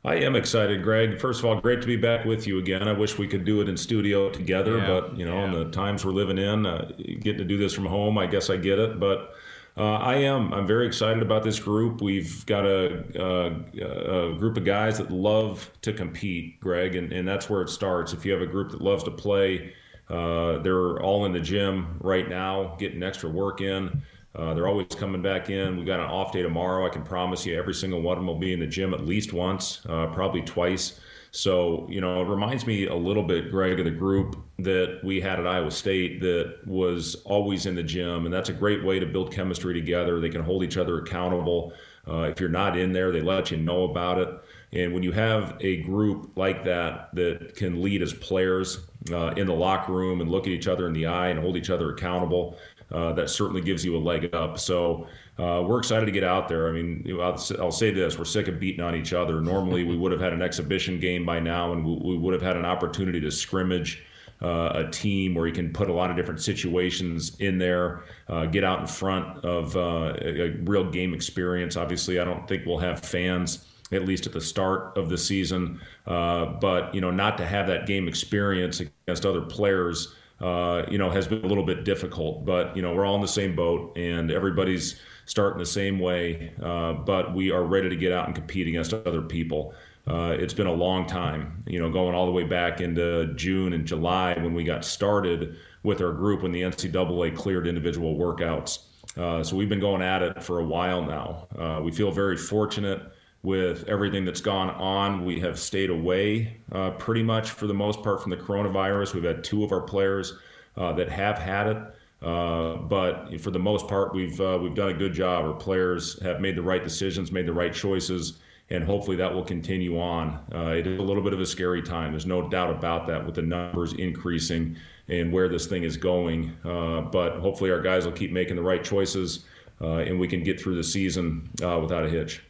[0.04, 1.20] I am excited, Greg.
[1.20, 2.88] First of all, great to be back with you again.
[2.88, 5.44] I wish we could do it in studio together, yeah, but you know, yeah.
[5.44, 8.50] in the times we're living in, uh, getting to do this from home, I guess
[8.50, 8.98] I get it.
[8.98, 9.34] But
[9.76, 10.52] uh, I am.
[10.52, 12.02] I'm very excited about this group.
[12.02, 17.26] We've got a, a, a, group of guys that love to compete, Greg, and, and
[17.26, 18.12] that's where it starts.
[18.12, 19.72] If you have a group that loves to play,
[20.10, 24.02] uh, they're all in the gym right now, getting extra work in.
[24.34, 25.76] Uh, they're always coming back in.
[25.76, 26.86] We've got an off day tomorrow.
[26.86, 29.06] I can promise you every single one of them will be in the gym at
[29.06, 31.00] least once, uh, probably twice.
[31.30, 35.20] So, you know, it reminds me a little bit, Greg, of the group that we
[35.20, 38.24] had at Iowa State that was always in the gym.
[38.24, 40.20] And that's a great way to build chemistry together.
[40.20, 41.72] They can hold each other accountable.
[42.08, 44.28] Uh, if you're not in there, they let you know about it.
[44.72, 49.46] And when you have a group like that that can lead as players uh, in
[49.46, 51.92] the locker room and look at each other in the eye and hold each other
[51.92, 52.56] accountable,
[52.90, 54.58] uh, that certainly gives you a leg up.
[54.58, 55.06] So
[55.38, 56.68] uh, we're excited to get out there.
[56.68, 59.40] I mean, I'll, I'll, say this: we're sick of beating on each other.
[59.40, 62.42] Normally, we would have had an exhibition game by now, and we, we would have
[62.42, 64.04] had an opportunity to scrimmage.
[64.42, 68.44] Uh, a team where you can put a lot of different situations in there, uh,
[68.46, 71.76] get out in front of uh, a, a, real game experience.
[71.76, 75.80] Obviously, I don't think we'll have fans at least at the start of the season,
[76.06, 80.98] uh, but you know, not to have that game experience against other players uh, you
[80.98, 82.44] know, has been a little bit difficult.
[82.44, 86.52] But you know, we're all in the same boat, and everybody's starting the same way.
[86.60, 89.72] Uh, but we are ready to get out and compete against other people.
[90.06, 93.72] Uh, it's been a long time, you know, going all the way back into June
[93.72, 98.80] and July when we got started with our group when the NCAA cleared individual workouts.
[99.16, 101.46] Uh, so we've been going at it for a while now.
[101.56, 103.12] Uh, we feel very fortunate
[103.42, 105.24] with everything that's gone on.
[105.24, 109.14] We have stayed away uh, pretty much for the most part from the coronavirus.
[109.14, 110.34] We've had two of our players
[110.76, 111.76] uh, that have had it.
[112.22, 115.44] Uh, but for the most part, we've uh, we've done a good job.
[115.44, 118.34] Our players have made the right decisions, made the right choices,
[118.70, 120.38] and hopefully that will continue on.
[120.54, 122.12] Uh, it is a little bit of a scary time.
[122.12, 124.76] There's no doubt about that, with the numbers increasing
[125.08, 126.56] and where this thing is going.
[126.64, 129.44] Uh, but hopefully, our guys will keep making the right choices,
[129.80, 132.42] and we can get through the season without a hitch.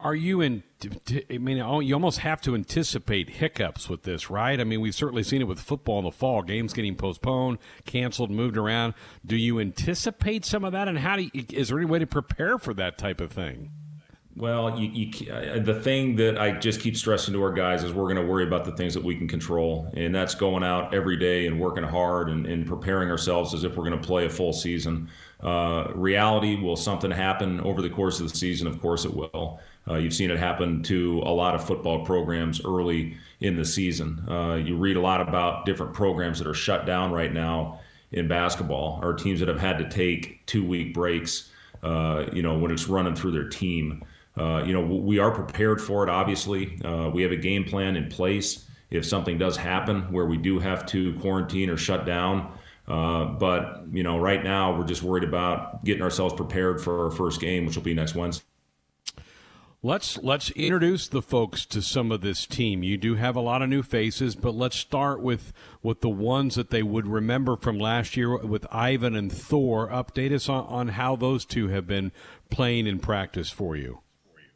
[0.00, 0.62] Are you in?
[1.30, 4.60] I mean, oh, you almost have to anticipate hiccups with this, right?
[4.60, 8.30] I mean, we've certainly seen it with football in the fall, games getting postponed, canceled,
[8.30, 8.92] moved around.
[9.24, 12.06] Do you anticipate some of that, and how do you, is there any way to
[12.06, 13.70] prepare for that type of thing?
[14.36, 17.92] Well, you, you, uh, the thing that I just keep stressing to our guys is
[17.92, 20.92] we're going to worry about the things that we can control, and that's going out
[20.92, 24.26] every day and working hard and, and preparing ourselves as if we're going to play
[24.26, 25.08] a full season.
[25.40, 28.66] Uh, reality will something happen over the course of the season?
[28.66, 29.60] Of course, it will.
[29.86, 34.20] Uh, you've seen it happen to a lot of football programs early in the season.
[34.28, 37.78] Uh, you read a lot about different programs that are shut down right now
[38.10, 41.50] in basketball, or teams that have had to take two week breaks.
[41.84, 44.02] Uh, you know when it's running through their team.
[44.36, 46.10] Uh, you know we are prepared for it.
[46.10, 50.36] Obviously, uh, we have a game plan in place if something does happen where we
[50.36, 52.56] do have to quarantine or shut down.
[52.86, 57.10] Uh, but you know, right now we're just worried about getting ourselves prepared for our
[57.10, 58.44] first game, which will be next Wednesday.
[59.82, 62.82] Let's let's introduce the folks to some of this team.
[62.82, 66.54] You do have a lot of new faces, but let's start with with the ones
[66.54, 69.88] that they would remember from last year with Yvan and Thor.
[69.88, 72.12] Update us on, on how those two have been
[72.50, 74.00] playing in practice for you.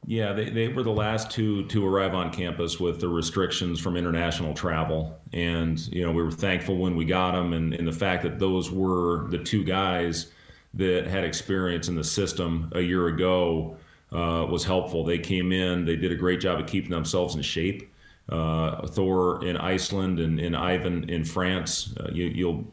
[0.06, 3.96] Yeah, they, they were the last two to arrive on campus with the restrictions from
[3.96, 5.20] international travel.
[5.34, 8.38] And, you know, we were thankful when we got them and, and the fact that
[8.38, 10.32] those were the two guys
[10.74, 13.76] that had experience in the system a year ago
[14.12, 15.04] uh, was helpful.
[15.04, 17.92] They came in, they did a great job of keeping themselves in shape.
[18.30, 21.94] Uh, Thor in Iceland and, and Yvan in France.
[21.98, 22.66] Uh, you, you'll,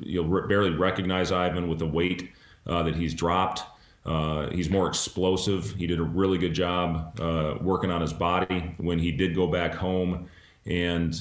[0.00, 2.30] you'll barely recognize Yvan with the weight
[2.66, 3.62] uh, that he's dropped.
[4.04, 5.72] Uh, he's more explosive.
[5.76, 9.46] He did a really good job uh, working on his body when he did go
[9.46, 10.28] back home,
[10.66, 11.14] and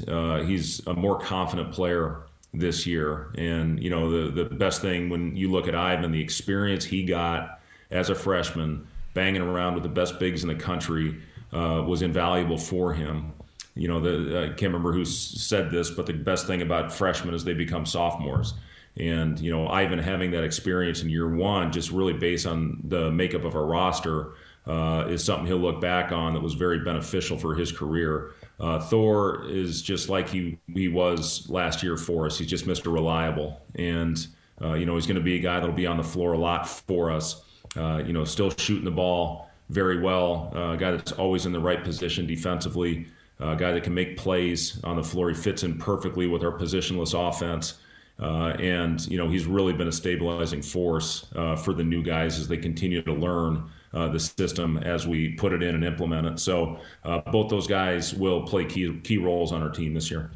[0.48, 3.32] he's a more confident player this year.
[3.38, 7.04] And you know the the best thing when you look at Yvan, the experience he
[7.04, 11.22] got as a freshman banging around with the best bigs in the country
[11.54, 13.34] uh, was invaluable for him.
[13.76, 17.34] You know, the, I can't remember who said this, but the best thing about freshmen
[17.34, 18.54] is they become sophomores.
[18.98, 23.12] And, you know, Yvan having that experience in year one, just really based on the
[23.12, 24.34] makeup of our roster,
[24.68, 28.32] uh, is something he'll look back on that was very beneficial for his career.
[28.60, 32.38] Uh, Thor is just like he, he was last year for us.
[32.38, 32.94] He's just Mr.
[32.94, 33.60] Reliable.
[33.76, 34.28] And,
[34.62, 36.38] uh, you know, he's going to be a guy that'll be on the floor a
[36.38, 37.44] lot for us.
[37.76, 41.54] Uh, you know, still shooting the ball very well, uh, a guy that's always in
[41.54, 43.08] the right position defensively,
[43.40, 45.30] a guy that can make plays on the floor.
[45.30, 47.76] He fits in perfectly with our positionless offense.
[48.20, 52.40] Uh, and you know he's really been a stabilizing force uh, for the new guys
[52.40, 56.28] as they continue to learn uh, the system as we put it in and implement
[56.28, 56.40] it.
[56.40, 60.32] So uh, both those guys will play key key roles on our team this year.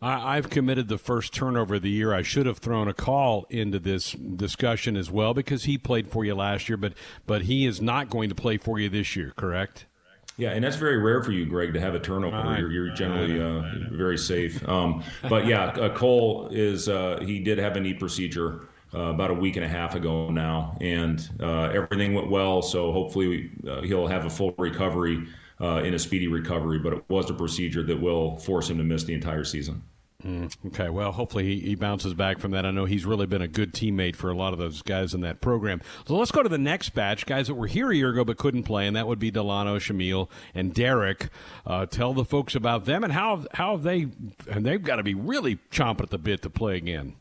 [0.00, 2.14] I've committed the first turnover of the year.
[2.14, 6.24] I should have thrown a call into this discussion as well because he played for
[6.24, 6.92] you last year, but
[7.26, 9.32] but he is not going to play for you this year.
[9.36, 9.86] Correct?
[10.38, 12.36] Yeah, and that's very rare for you, Greg, to have a turnover.
[12.36, 12.60] Right.
[12.60, 14.66] You're, you're, generally uh, very safe.
[14.68, 18.68] Um, but yeah, uh, Cole is uh, he did have a knee procedure.
[18.94, 22.62] Uh, about a week and a half ago now, and uh, everything went well.
[22.62, 25.26] So hopefully we, uh, he'll have a full recovery
[25.60, 26.78] in a speedy recovery.
[26.78, 29.82] But it was a procedure that will force him to miss the entire season.
[30.26, 32.66] Mm, okay, well, hopefully he, he, bounces back from that.
[32.66, 35.20] I know he's really been a good teammate for a lot of those guys in
[35.20, 35.80] that program.
[36.08, 38.36] So let's go to the next batch, guys that were here a year ago but
[38.36, 41.28] couldn't play, and that would be Dalano, Shamiel, and Derrick.
[41.64, 44.08] Uh, tell the folks about them and how how they
[44.50, 47.14] and they've got to be really chomping at the bit to play again.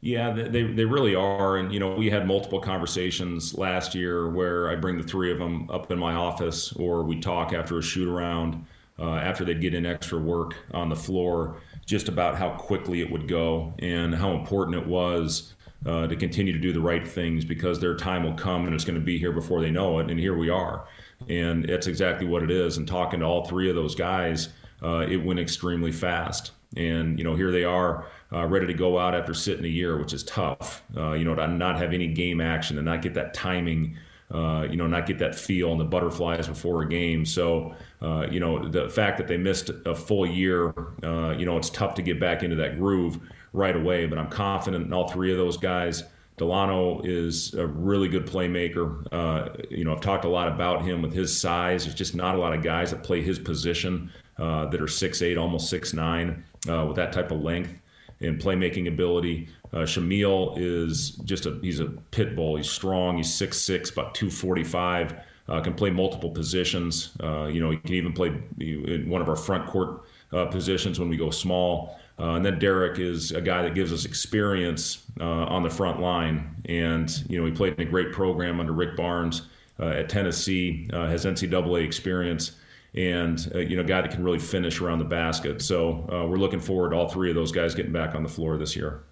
[0.00, 1.58] Yeah, they, they really are.
[1.58, 5.38] And, you know, we had multiple conversations last year where I bring the three of
[5.38, 8.66] them up in my office or we talk after a shoot around,
[8.98, 13.10] uh, after they'd get in extra work on the floor just about how quickly it
[13.10, 15.54] would go and how important it was
[15.86, 18.84] uh, to continue to do the right things because their time will come and it's
[18.84, 20.10] going to be here before they know it.
[20.10, 20.86] And here we are.
[21.28, 22.76] And that's exactly what it is.
[22.76, 24.50] And talking to all three of those guys,
[24.82, 26.52] uh, it went extremely fast.
[26.76, 29.98] And, you know, here they are uh, ready to go out after sitting a year,
[29.98, 33.14] which is tough, uh, you know, to not have any game action and not get
[33.14, 33.96] that timing
[34.32, 37.24] uh, you know, not get that feel and the butterflies before a game.
[37.26, 41.58] So, uh, you know, the fact that they missed a full year, uh, you know,
[41.58, 43.20] it's tough to get back into that groove
[43.52, 44.06] right away.
[44.06, 46.04] But I'm confident in all three of those guys.
[46.38, 49.06] Dalano is a really good playmaker.
[49.12, 51.84] Uh, you know, I've talked a lot about him with his size.
[51.84, 55.20] There's just not a lot of guys that play his position uh, that are six
[55.20, 57.81] eight, almost six nine, with that type of length
[58.22, 59.48] and playmaking ability.
[59.72, 62.56] Uh, Shamiel is just a he's a pit bull.
[62.56, 63.16] He's strong.
[63.16, 65.14] He's 6'6", about 245.
[65.48, 67.10] Uh, can play multiple positions.
[67.22, 68.28] Uh, you know, he can even play
[68.60, 71.98] in one of our front court uh, positions when we go small.
[72.18, 76.00] Uh, and then Derrick is a guy that gives us experience uh, on the front
[76.00, 76.54] line.
[76.66, 79.42] And, you know, he played in a great program under Rick Barnes
[79.80, 82.52] uh, at Tennessee, has NCAA experience
[82.94, 85.62] and uh, you know, guy that can really finish around the basket.
[85.62, 88.28] So uh, we're looking forward to all three of those guys getting back on the
[88.28, 89.04] floor this year.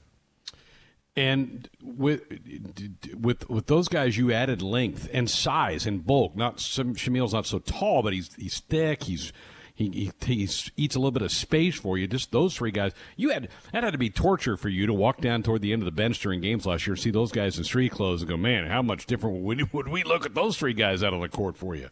[1.16, 2.22] And with
[3.14, 6.36] with with those guys, you added length and size and bulk.
[6.36, 9.04] Not Shamiel's not so tall, but he's he's thick.
[9.04, 9.32] He's
[9.74, 12.06] he, he, he, eats a little bit of space for you.
[12.06, 12.92] Just those three guys.
[13.16, 15.82] You had that had to be torture for you to walk down toward the end
[15.82, 18.36] of the bench during games last year, see those guys in street clothes, and go,
[18.36, 21.20] man, how much different would we, would we look at those three guys out on
[21.20, 21.88] the court for you?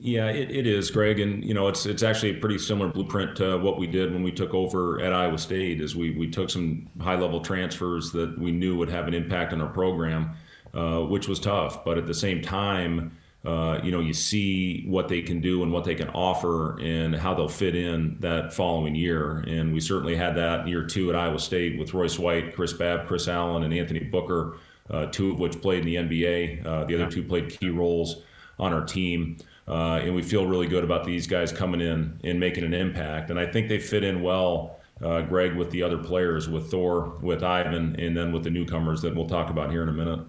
[0.00, 3.36] Yeah, it, it is, Greg, and you know it's it's actually a pretty similar blueprint
[3.36, 5.80] to what we did when we took over at Iowa State.
[5.80, 9.52] Is we we took some high level transfers that we knew would have an impact
[9.52, 10.36] on our program,
[10.72, 11.84] uh, which was tough.
[11.84, 15.72] But at the same time, uh, you know, you see what they can do and
[15.72, 19.38] what they can offer and how they'll fit in that following year.
[19.48, 23.06] And we certainly had that year two at Iowa State with Royce White, Chris Babb,
[23.06, 24.58] Chris Allen, and Anthony Booker,
[24.90, 26.66] uh, two of which played in the NBA.
[26.66, 28.22] Uh, the other two played key roles
[28.58, 29.38] on our team.
[29.66, 33.30] Uh, and we feel really good about these guys coming in and making an impact.
[33.30, 37.18] And I think they fit in well, uh, Greg, with the other players, with Thor,
[37.20, 40.20] with Yvan, and then with the newcomers that we'll talk about here in a minute.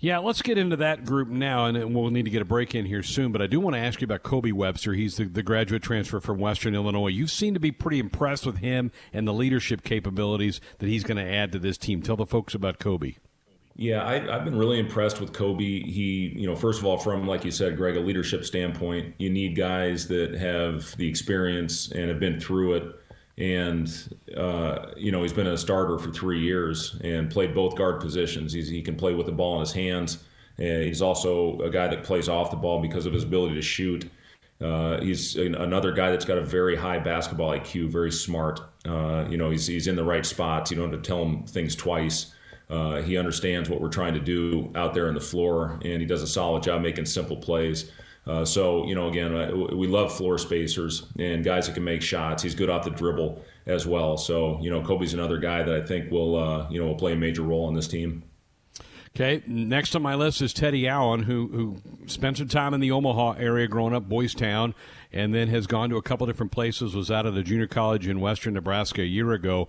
[0.00, 2.86] Yeah, let's get into that group now, and we'll need to get a break in
[2.86, 3.32] here soon.
[3.32, 4.92] But I do want to ask you about Kobe Webster.
[4.92, 7.08] He's the, the graduate transfer from Western Illinois.
[7.08, 11.16] You seem to be pretty impressed with him and the leadership capabilities that he's going
[11.16, 12.00] to add to this team.
[12.00, 13.16] Tell the folks about Kobe.
[13.80, 15.62] Yeah, I, have been really impressed with Kobe.
[15.62, 19.30] He, you know, first of all, from like you said, Greg, a leadership standpoint, you
[19.30, 23.00] need guys that have the experience and have been through it.
[23.38, 23.88] And
[24.36, 28.52] uh, you know, he's been a starter for three years and played both guard positions.
[28.52, 30.24] He's, he can play with the ball in his hands.
[30.58, 33.62] And he's also a guy that plays off the ball because of his ability to
[33.62, 34.10] shoot.
[34.60, 38.58] Uh, he's another guy that's got a very high basketball IQ, very smart.
[38.84, 40.72] Uh, you know, he's, he's in the right spots.
[40.72, 42.34] You don't have to tell him things twice.
[42.70, 46.06] Uh, he understands what we're trying to do out there on the floor, and he
[46.06, 47.90] does a solid job making simple plays.
[48.26, 49.32] Uh, so, you know, again,
[49.78, 52.42] we love floor spacers and guys that can make shots.
[52.42, 54.18] He's good off the dribble as well.
[54.18, 57.14] So, you know, Kobe's another guy that I think will, uh, you know, will play
[57.14, 58.22] a major role on this team.
[59.16, 62.92] Okay, next on my list is Teddy Allen, who who spent some time in the
[62.92, 64.74] Omaha area growing up, Boys Town,
[65.12, 66.94] and then has gone to a couple different places.
[66.94, 69.66] Was out of the junior college in Western Nebraska a year ago.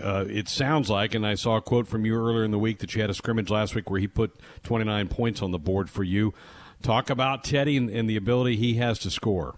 [0.00, 2.78] Uh, it sounds like, and I saw a quote from you earlier in the week
[2.78, 5.88] that you had a scrimmage last week where he put 29 points on the board
[5.88, 6.34] for you.
[6.82, 9.56] Talk about Teddy and, and the ability he has to score.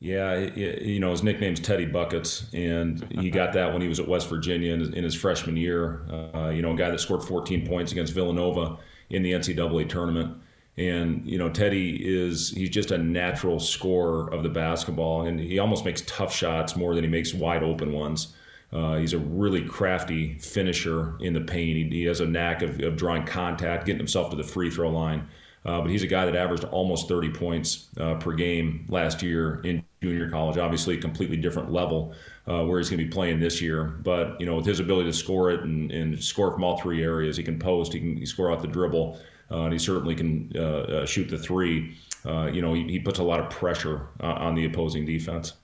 [0.00, 4.06] Yeah, you know his nickname's Teddy Buckets, and he got that when he was at
[4.06, 6.06] West Virginia in, in his freshman year.
[6.34, 8.78] Uh, you know, a guy that scored 14 points against Villanova
[9.10, 10.36] in the NCAA tournament.
[10.76, 15.58] And you know, Teddy is he's just a natural scorer of the basketball, and he
[15.58, 18.34] almost makes tough shots more than he makes wide open ones.
[18.72, 21.76] Uh, he's a really crafty finisher in the paint.
[21.76, 24.90] He, he has a knack of, of, drawing contact, getting himself to the free throw
[24.90, 25.26] line.
[25.64, 29.60] Uh, but he's a guy that averaged almost 30 points uh, per game last year
[29.64, 30.56] in junior college.
[30.56, 32.14] Obviously, a completely different level
[32.46, 33.84] uh, where he's going to be playing this year.
[33.84, 37.02] But you know, with his ability to score it and, and score from all three
[37.02, 40.56] areas, he can post, he can score off the dribble, uh, and he certainly can
[40.56, 41.96] uh, shoot the three.
[42.24, 45.54] you know, he, he, puts a lot of pressure on the opposing defense.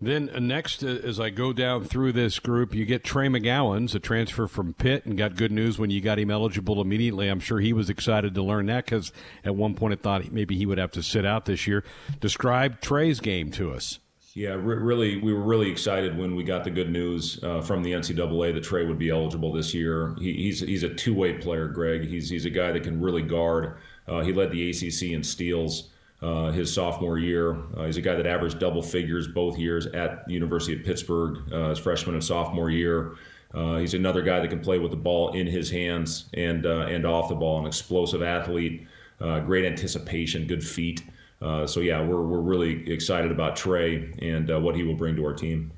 [0.00, 3.94] Then uh, next, uh, as I go down through this group, you get Trey McGowens
[3.94, 7.28] a transfer from Pitt, and got good news when you got him eligible immediately.
[7.28, 9.12] I'm sure he was excited to learn that because
[9.44, 11.82] at one point I thought maybe he would have to sit out this year.
[12.20, 13.98] Describe Trey's game to us.
[14.34, 17.82] Yeah, re- really, we were really excited when we got the good news uh, from
[17.82, 20.14] the NCAA that Trey would be eligible this year.
[20.20, 22.06] He, he's he's a two way player, Greg.
[22.06, 23.78] He's he's a guy that can really guard.
[24.06, 25.90] Uh, he led the ACC in steals
[26.22, 27.56] uh, his sophomore year.
[27.76, 31.52] Uh, he's a guy that averaged double figures both years at the University of Pittsburgh,
[31.52, 33.14] uh, his freshman and sophomore year.
[33.54, 36.86] Uh, he's another guy that can play with the ball in his hands and uh,
[36.86, 37.60] and off the ball.
[37.60, 38.86] An explosive athlete,
[39.20, 41.02] uh, great anticipation, good feet.
[41.40, 45.34] so yeah, we're we're really excited about Trey and what he will bring to our
[45.34, 45.72] team.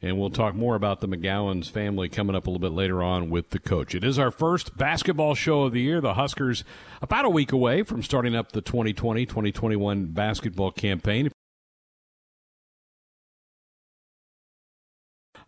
[0.00, 3.30] And we'll talk more about the McGowens family coming up a little bit later on
[3.30, 3.96] with the coach.
[3.96, 6.00] It is our first basketball show of the year.
[6.00, 6.62] The Huskers
[7.02, 11.30] about a week away from starting up the 2020 2021 basketball campaign.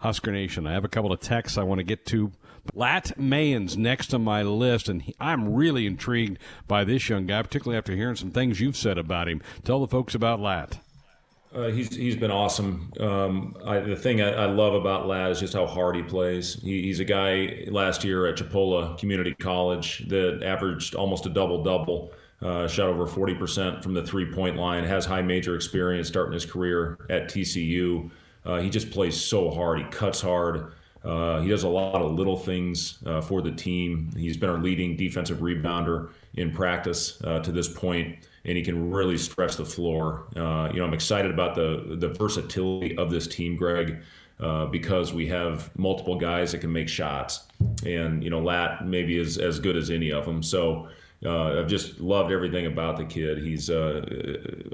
[0.00, 0.66] Husker Nation.
[0.66, 2.32] I have a couple of texts I want to get to.
[2.74, 7.42] Lat Mayen's next on my list, and he, I'm really intrigued by this young guy,
[7.42, 9.42] particularly after hearing some things you've said about him.
[9.62, 10.80] Tell the folks about Lat.
[11.52, 12.92] Uh, he's he's been awesome.
[13.00, 16.54] Um, I, the thing I, I, love about Lat is just how hard he plays.
[16.62, 21.64] He, he's a guy last year at Chipola Community College that averaged almost a double
[21.64, 24.84] double, uh, shot over forty percent from the three point line.
[24.84, 28.08] Has high major experience starting his career at TCU.
[28.46, 29.78] Uh, he just plays so hard.
[29.78, 30.72] He cuts hard.
[31.02, 34.10] Uh, he does a lot of little things uh, for the team.
[34.16, 38.90] He's been our leading defensive rebounder in practice uh, to this point and he can
[38.90, 40.26] really stretch the floor.
[40.36, 44.00] Uh, you know, I'm excited about the the versatility of this team, Greg,
[44.40, 47.44] uh, because we have multiple guys that can make shots,
[47.84, 50.42] and you know, Lat maybe is as good as any of them.
[50.42, 50.88] So.
[51.22, 53.42] Uh, I've just loved everything about the kid.
[53.42, 54.00] He's uh,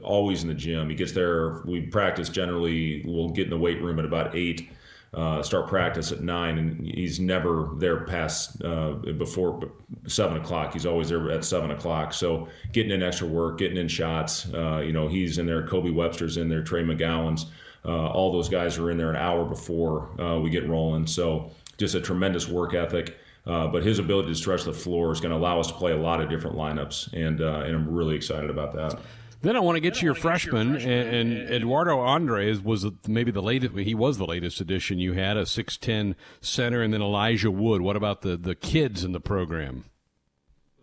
[0.04, 0.88] always in the gym.
[0.88, 1.60] He gets there.
[1.64, 3.02] We practice generally.
[3.04, 4.70] We'll get in the weight room at about eight
[5.16, 9.72] uh, start practice at nine, and he's never there past uh, before
[10.06, 10.74] seven o'clock.
[10.74, 12.12] He's always there at seven o'clock.
[12.12, 14.52] So getting in extra work, getting in shots.
[14.52, 15.66] Uh, you know, he's in there.
[15.66, 16.62] Kobe Webster's in there.
[16.62, 17.46] Trey McGowens.
[17.82, 21.06] Uh, all those guys are in there an hour before uh, we get rolling.
[21.06, 23.16] So just a tremendous work ethic.
[23.46, 25.92] Uh, but his ability to stretch the floor is going to allow us to play
[25.92, 28.98] a lot of different lineups, and and I'm really excited about that.
[29.46, 32.84] Then I want to get to your freshman, your freshman, and, and Eduardo Andres was
[33.06, 33.76] maybe the latest.
[33.76, 37.80] He was the latest addition you had, a six ten center, and then Elijah Wood.
[37.80, 39.84] What about the the kids in the program?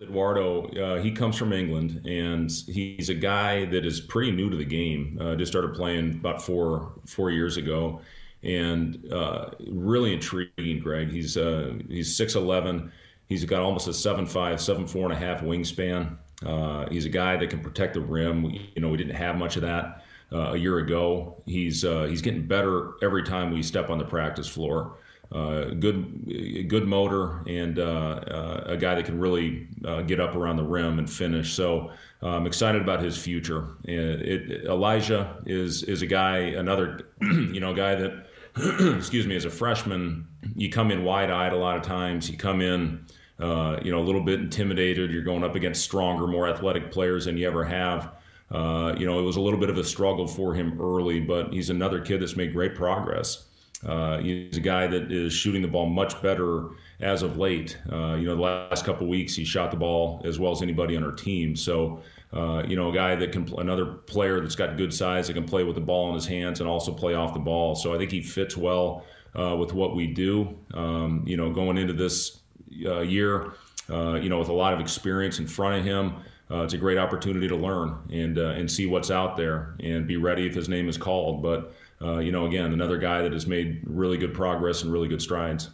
[0.02, 4.56] Eduardo, uh, he comes from England, and he's a guy that is pretty new to
[4.56, 5.20] the game.
[5.22, 8.00] Uh, just started playing about four four years ago,
[8.44, 10.80] and uh, really intriguing.
[10.80, 12.94] Greg, he's uh, he's six eleven.
[13.28, 16.18] He's got almost a seven five, seven four and a half wingspan.
[16.46, 18.46] Uh, he's a guy that can protect the rim.
[18.76, 21.42] You know, we didn't have much of that uh, a year ago.
[21.46, 24.98] He's uh, he's getting better every time we step on the practice floor.
[25.32, 29.68] Uh, good good motor and uh, uh, a guy that can really
[30.06, 31.54] get up around the rim and finish.
[31.54, 31.92] So
[32.22, 33.70] I'm excited about his future.
[33.84, 38.28] It, it, Elijah is is a guy, another you know guy that
[38.96, 42.30] excuse me, as a freshman, you come in wide eyed a lot of times.
[42.30, 43.06] You come in
[43.40, 45.12] uh, you know, a little bit intimidated.
[45.12, 48.14] You're going up against stronger, more athletic players than you ever have.
[48.52, 51.52] Uh, you know, it was a little bit of a struggle for him early, but
[51.52, 53.46] he's another kid that's made great progress.
[53.86, 56.70] Uh, he's a guy that is shooting the ball much better
[57.02, 57.78] as of late.
[57.92, 60.96] Uh, you know, the last couple weeks he shot the ball as well as anybody
[60.96, 61.56] on our team.
[61.56, 62.02] So
[62.34, 65.46] uh, you know, a guy that can, another player that's got good size that can
[65.46, 67.76] play with the ball in his hands and also play off the ball.
[67.76, 69.06] So I think he fits well
[69.40, 70.58] uh, with what we do.
[70.74, 72.40] Um, you know, going into this
[72.86, 73.54] uh, year,
[73.90, 76.16] uh, you know, with a lot of experience in front of him,
[76.52, 80.08] uh, it's a great opportunity to learn and uh, and see what's out there and
[80.08, 81.42] be ready if his name is called.
[81.42, 81.74] But
[82.22, 85.70] you know, again, another guy that has made really good progress and really good strides.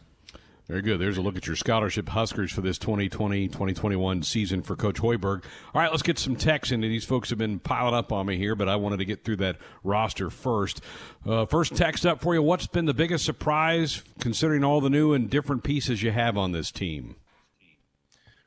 [0.70, 0.99] Very good.
[0.99, 5.43] There's a look at your scholarship Huskers for this 2020 2021 season for Coach Hoiberg.
[5.74, 6.88] All right, let's get some texts into.
[6.88, 9.38] These folks have been piling up on me here, but I wanted to get through
[9.38, 10.82] that roster first.
[11.26, 12.43] Uh, first text up for you.
[12.43, 16.51] What's been the biggest surprise considering all the new and different pieces you have on
[16.51, 17.15] this team?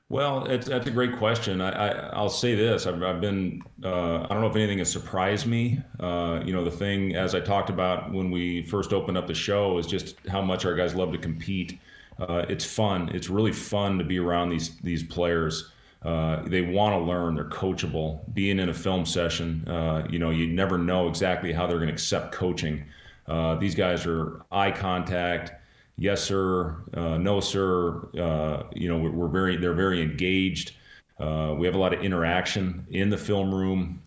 [0.08, 1.60] Well, that's a great question.
[1.60, 5.48] I, will say this: I've, I've been, uh, I don't know if anything has surprised
[5.48, 5.80] me.
[5.98, 9.34] Uh, you know, the thing, as I talked about when we first opened up the
[9.34, 11.80] show, is just how much our guys love to compete
[12.28, 13.10] uh, it's fun.
[13.14, 15.72] It's really fun to be around these these players.
[16.04, 17.34] Uh, they want to learn.
[17.34, 18.20] They're coachable.
[18.34, 21.88] Being in a film session, uh, you know, you never know exactly how they're going
[21.88, 22.84] to accept coaching.
[23.28, 25.52] Uh, these guys are eye contact.
[25.96, 26.82] Yes, sir.
[26.94, 28.08] Uh, no, sir.
[28.18, 29.56] Uh, you know, we're, very.
[29.56, 30.72] They're very engaged.
[31.18, 34.02] we have a lot of interaction in the film room.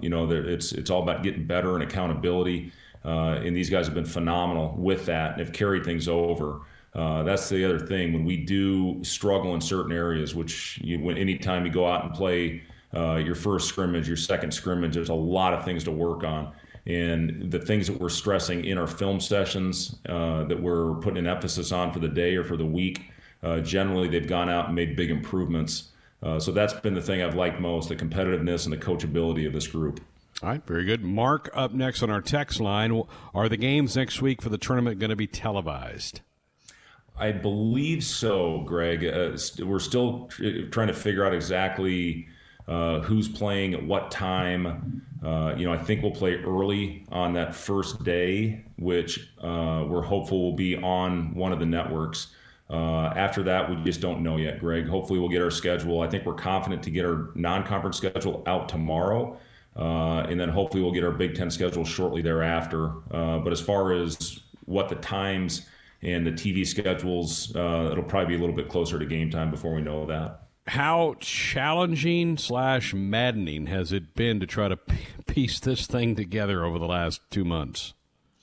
[0.00, 2.70] you know, it's it's all about getting better and accountability.
[3.02, 6.60] and these guys have been phenomenal with that and have carried things over.
[6.94, 11.16] Uh, that's the other thing when we do struggle in certain areas, which you, when
[11.18, 12.62] anytime you go out and play
[12.94, 16.52] uh, your first scrimmage, your second scrimmage, there's a lot of things to work on.
[16.86, 21.26] And the things that we're stressing in our film sessions uh, that we're putting an
[21.26, 23.10] emphasis on for the day or for the week,
[23.42, 25.90] uh, generally they've gone out and made big improvements.
[26.22, 29.52] Uh, so that's been the thing I've liked most the competitiveness and the coachability of
[29.52, 30.00] this group.
[30.42, 31.02] All right, very good.
[31.02, 33.02] Mark, up next on our text line.
[33.34, 36.20] Are the games next week for the tournament going to be televised?
[37.16, 39.04] I believe so, Greg.
[39.04, 42.26] Uh, st- we're still tr- trying to figure out exactly
[42.66, 45.02] uh, who's playing at what time.
[45.24, 50.02] Uh, you know, I think we'll play early on that first day, which uh, we're
[50.02, 52.28] hopeful will be on one of the networks.
[52.68, 54.88] Uh, after that, we just don't know yet, Greg.
[54.88, 56.00] Hopefully, we'll get our schedule.
[56.00, 59.38] I think we're confident to get our non-conference schedule out tomorrow.
[59.76, 62.88] Uh, and then hopefully we'll get our Big Ten schedule shortly thereafter.
[63.10, 65.68] but as far as what the times
[66.04, 69.50] and the TV schedules, uh, it'll probably be a little bit closer to game time
[69.50, 70.42] before we know that.
[70.66, 74.78] How challenging slash maddening has it been to try to
[75.26, 77.94] piece this thing together over the last two months?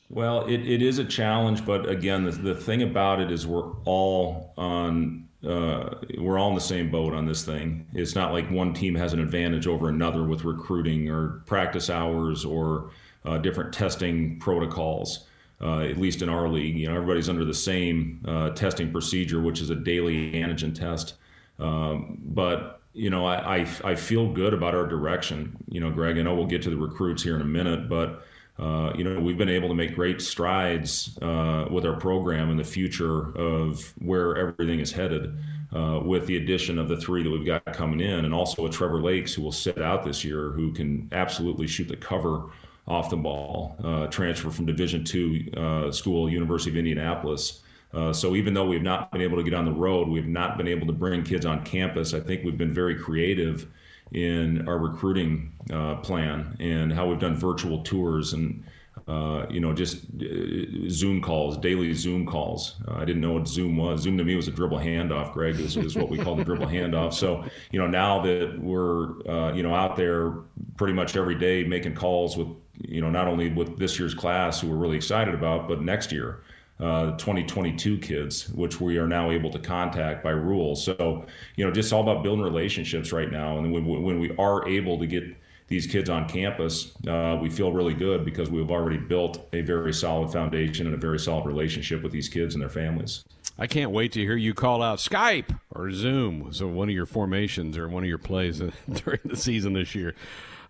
[0.09, 3.71] Well, it, it is a challenge, but again, the, the thing about it is we're
[3.85, 7.87] all on uh, we're all in the same boat on this thing.
[7.93, 12.45] It's not like one team has an advantage over another with recruiting or practice hours
[12.45, 12.91] or
[13.25, 15.25] uh, different testing protocols
[15.61, 16.77] uh, at least in our league.
[16.77, 21.15] You know, everybody's under the same uh, testing procedure, which is a daily antigen test.
[21.59, 25.55] Um, but you know, I, I, I feel good about our direction.
[25.69, 28.25] You know, Greg, I know we'll get to the recruits here in a minute, but
[28.59, 32.57] uh, you know, we've been able to make great strides uh, with our program in
[32.57, 35.37] the future of where everything is headed.
[35.73, 38.69] Uh, with the addition of the three that we've got coming in, and also a
[38.69, 42.49] Trevor Lakes who will sit out this year, who can absolutely shoot the cover
[42.87, 47.61] off the ball, uh, transfer from Division two uh, school, University of Indianapolis.
[47.93, 50.57] Uh, so even though we've not been able to get on the road, we've not
[50.57, 52.13] been able to bring kids on campus.
[52.13, 53.67] I think we've been very creative
[54.13, 58.63] in our recruiting uh, plan and how we've done virtual tours and
[59.07, 62.75] uh, you know just uh, Zoom calls, daily Zoom calls.
[62.89, 64.01] I didn't know what Zoom was.
[64.01, 65.33] Zoom to me was a dribble handoff.
[65.33, 67.13] Greg is, is what we call the dribble handoff.
[67.13, 70.31] So you know now that we're you know out there
[70.77, 72.47] pretty much every day making calls with
[72.87, 76.11] you know, not only with this year's class, who we're really excited about, but next
[76.11, 76.43] year,
[76.79, 80.75] uh, 2022 kids, which we are now able to contact by rule.
[80.75, 81.25] So,
[81.55, 83.59] you know, just all about building relationships right now.
[83.59, 85.23] And when, when we are able to get
[85.67, 89.93] these kids on campus, uh, we feel really good because we've already built a very
[89.93, 93.23] solid foundation and a very solid relationship with these kids and their families.
[93.61, 96.51] I can't wait to hear you call out Skype or Zoom.
[96.51, 98.57] So one of your formations or one of your plays
[98.91, 100.15] during the season this year.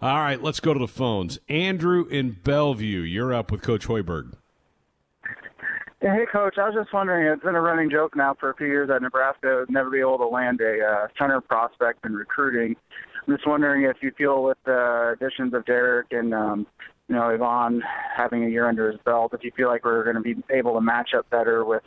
[0.02, 1.40] All right, let's go to the phones.
[1.48, 4.34] Andrew in Bellevue, you're up with Coach Hoiberg.
[6.02, 6.58] Hey, Coach.
[6.58, 7.28] I was just wondering.
[7.28, 10.02] It's been a running joke now for a few years that Nebraska would never be
[10.02, 12.76] able to land a uh, center prospect in recruiting.
[13.26, 16.68] I'm just wondering if you feel with the additions of Derrick and um,
[17.08, 17.82] you know Yvan
[18.18, 20.74] having a year under his belt, if you feel like we're going to be able
[20.74, 21.84] to match up better with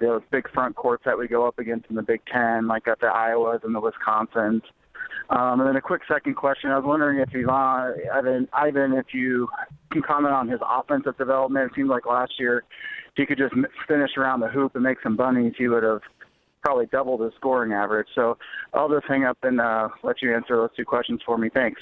[0.00, 3.00] those big front courts that we go up against in the Big Ten, like at
[3.00, 4.62] the Iowas and the Wisconsins.
[5.30, 6.70] Um, and then a quick second question.
[6.70, 9.48] I was wondering if Yvan, Yvan, Yvan, if you
[9.92, 11.70] can comment on his offensive development.
[11.70, 12.64] It seemed like last year,
[13.08, 13.54] if he could just
[13.86, 16.00] finish around the hoop and make some bunnies, he would have
[16.62, 18.08] probably doubled the scoring average.
[18.14, 18.38] So
[18.72, 21.50] I'll just hang up and uh, let you answer those two questions for me.
[21.52, 21.80] Thanks.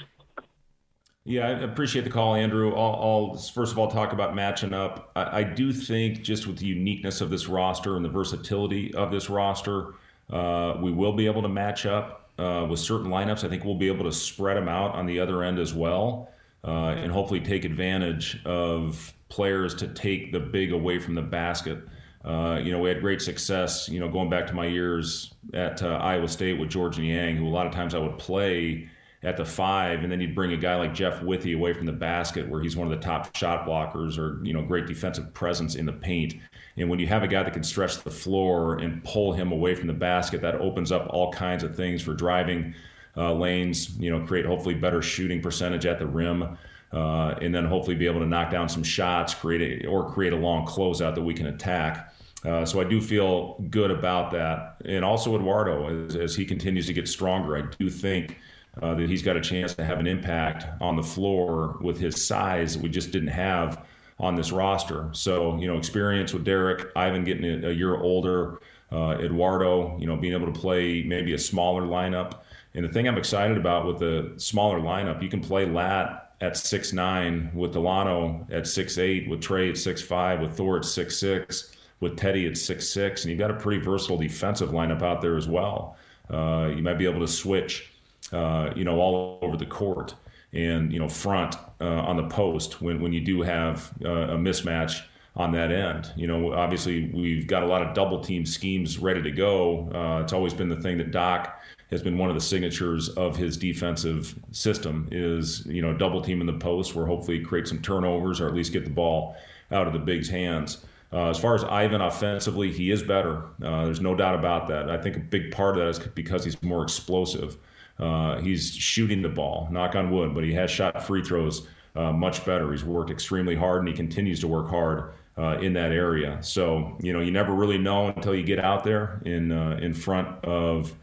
[1.27, 2.73] Yeah, I appreciate the call, Andrew.
[2.73, 2.95] I'll,
[3.33, 5.11] I'll first of all talk about matching up.
[5.13, 9.11] I, I, do think just with the uniqueness of this roster and the versatility of
[9.11, 9.95] this roster,
[10.29, 13.43] uh, we will be able to match up uh, with certain lineups.
[13.43, 16.31] I think we'll be able to spread them out on the other end as well,
[16.63, 21.79] uh, and hopefully take advantage of players to take the big away from the basket.
[22.23, 23.89] Uh, you know, we had great success.
[23.89, 27.45] You know, going back to my years at uh, Iowa State with Georges Niang, who
[27.45, 28.87] a lot of times I would play
[29.23, 31.91] at the five, and then you'd bring a guy like Jeff Withey away from the
[31.91, 35.75] basket, where he's one of the top shot blockers or you know great defensive presence
[35.75, 36.35] in the paint.
[36.77, 39.73] And when you have a guy that can stretch the floor and pull him away
[39.73, 42.75] from the basket, that opens up all kinds of things for driving
[43.15, 43.97] uh, lanes.
[43.97, 46.55] You know, create hopefully better shooting percentage at the rim,
[46.91, 50.33] uh, and then hopefully be able to knock down some shots, create a, or create
[50.33, 52.13] a long closeout that we can attack.
[52.45, 56.85] Uh, so I do feel good about that, and also Eduardo as, as he continues
[56.85, 57.57] to get stronger.
[57.57, 58.37] I do think
[58.81, 62.25] uh, that he's got a chance to have an impact on the floor with his
[62.25, 63.85] size that we just didn't have
[64.19, 65.09] on this roster.
[65.11, 68.59] So, you know, experience with Derrick, Yvan getting a, year older,
[68.91, 72.39] uh, Eduardo, you know, being able to play maybe a smaller lineup.
[72.73, 76.55] And the thing I'm excited about with the smaller lineup, you can play Lat at
[76.55, 80.85] six nine with Dalano at six eight, with Trey at six five, with Thor at
[80.85, 85.01] six six, with Teddy at six six, and you've got a pretty versatile defensive lineup
[85.01, 85.97] out there as well.
[86.29, 87.91] Uh, you might be able to switch
[88.31, 90.15] uh, you know, all over the court
[90.53, 94.37] and, you know, front uh, on the post when, when you do have uh, a
[94.37, 95.01] mismatch
[95.35, 96.11] on that end.
[96.15, 99.89] You know, obviously we've got a lot of double team schemes ready to go.
[99.93, 101.61] Uh, it's always been the thing that Doc
[101.91, 106.41] has been one of the signatures of his defensive system is, you know, double team
[106.41, 109.35] in the post where hopefully create some turnovers or at least get the ball
[109.71, 110.85] out of the big's hands.
[111.13, 113.43] Uh, as far as Yvan offensively, he is better.
[113.63, 114.89] Uh, there's no doubt about that.
[114.89, 117.57] I think a big part of that is because he's more explosive.
[117.99, 122.11] Uh, he's shooting the ball, knock on wood, but he has shot free throws uh,
[122.11, 122.71] much better.
[122.71, 126.37] He's worked extremely hard and he continues to work hard uh, in that area.
[126.41, 129.93] So, you know, you never really know until you get out there in, uh, in
[129.93, 130.93] front of,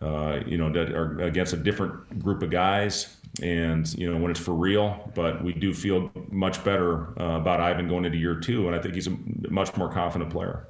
[0.00, 4.30] uh, you know, that are against a different group of guys and, you know, when
[4.30, 5.10] it's for real.
[5.14, 8.66] But we do feel much better uh, about Yvan going into year two.
[8.66, 9.16] And I think he's a
[9.50, 10.66] much more confident player.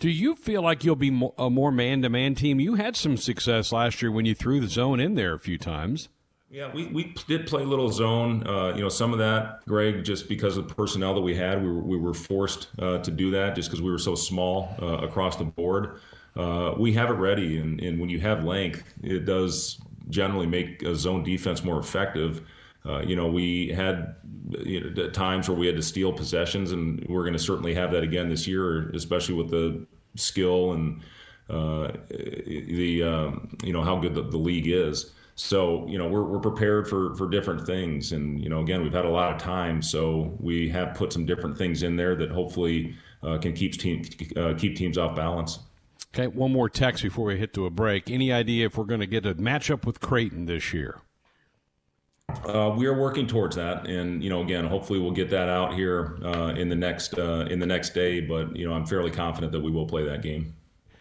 [0.00, 2.58] Do you feel like you'll be a more man to man team?
[2.58, 5.58] You had some success last year when you threw the zone in there a few
[5.58, 6.08] times.
[6.50, 8.46] Yeah, we, we did play a little zone.
[8.46, 11.62] Uh, you know, some of that, Greg, just because of the personnel that we had,
[11.62, 14.74] we were, we were forced uh, to do that just because we were so small
[14.80, 16.00] uh, across the board.
[16.34, 20.82] Uh, we have it ready, and, and when you have length, it does generally make
[20.82, 22.40] a zone defense more effective.
[22.86, 24.16] Uh, you know, we had
[24.60, 27.92] you know, times where we had to steal possessions, and we're going to certainly have
[27.92, 31.02] that again this year, especially with the skill and
[31.48, 35.12] uh, the um, you know how good the, the, league is.
[35.34, 38.92] So you know we're, we're prepared for for different things, and you know again we've
[38.92, 42.30] had a lot of time, so we have put some different things in there that
[42.30, 44.04] hopefully uh, can keep team
[44.36, 45.58] uh, keep teams off balance.
[46.14, 48.10] Okay, one more text before we hit to a break.
[48.10, 51.00] Any idea if we're going to get a matchup with Creighton this year?
[52.46, 55.74] Uh, we are working towards that, and you know, again, hopefully we'll get that out
[55.74, 58.20] here uh, in the next uh, in the next day.
[58.20, 60.54] But you know, I'm fairly confident that we will play that game.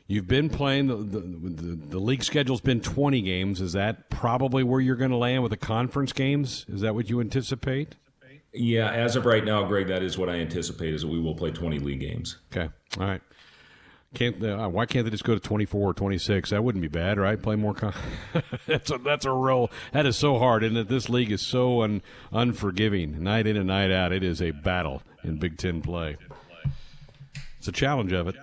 [0.07, 3.61] You've been playing the the, the, the league schedule's been 20 games.
[3.61, 6.65] Is that probably where you're going to land with the conference games?
[6.67, 7.95] Is that what you anticipate?
[8.51, 10.93] Yeah, as of right now, Greg, that is what I anticipate.
[10.95, 12.37] Is that we will play 20 league games.
[12.51, 12.69] Okay,
[12.99, 13.21] all right.
[14.15, 16.49] Can't uh, why can't they just go to 24 or 26?
[16.49, 17.39] That wouldn't be bad, right?
[17.39, 17.75] Play more.
[17.75, 17.93] Con-
[18.65, 21.83] that's a that's a real that is so hard, and that this league is so
[21.83, 22.01] un,
[22.31, 23.21] unforgiving.
[23.23, 26.17] Night in and night out, it is a battle in Big Ten play.
[27.59, 28.35] It's a challenge of it.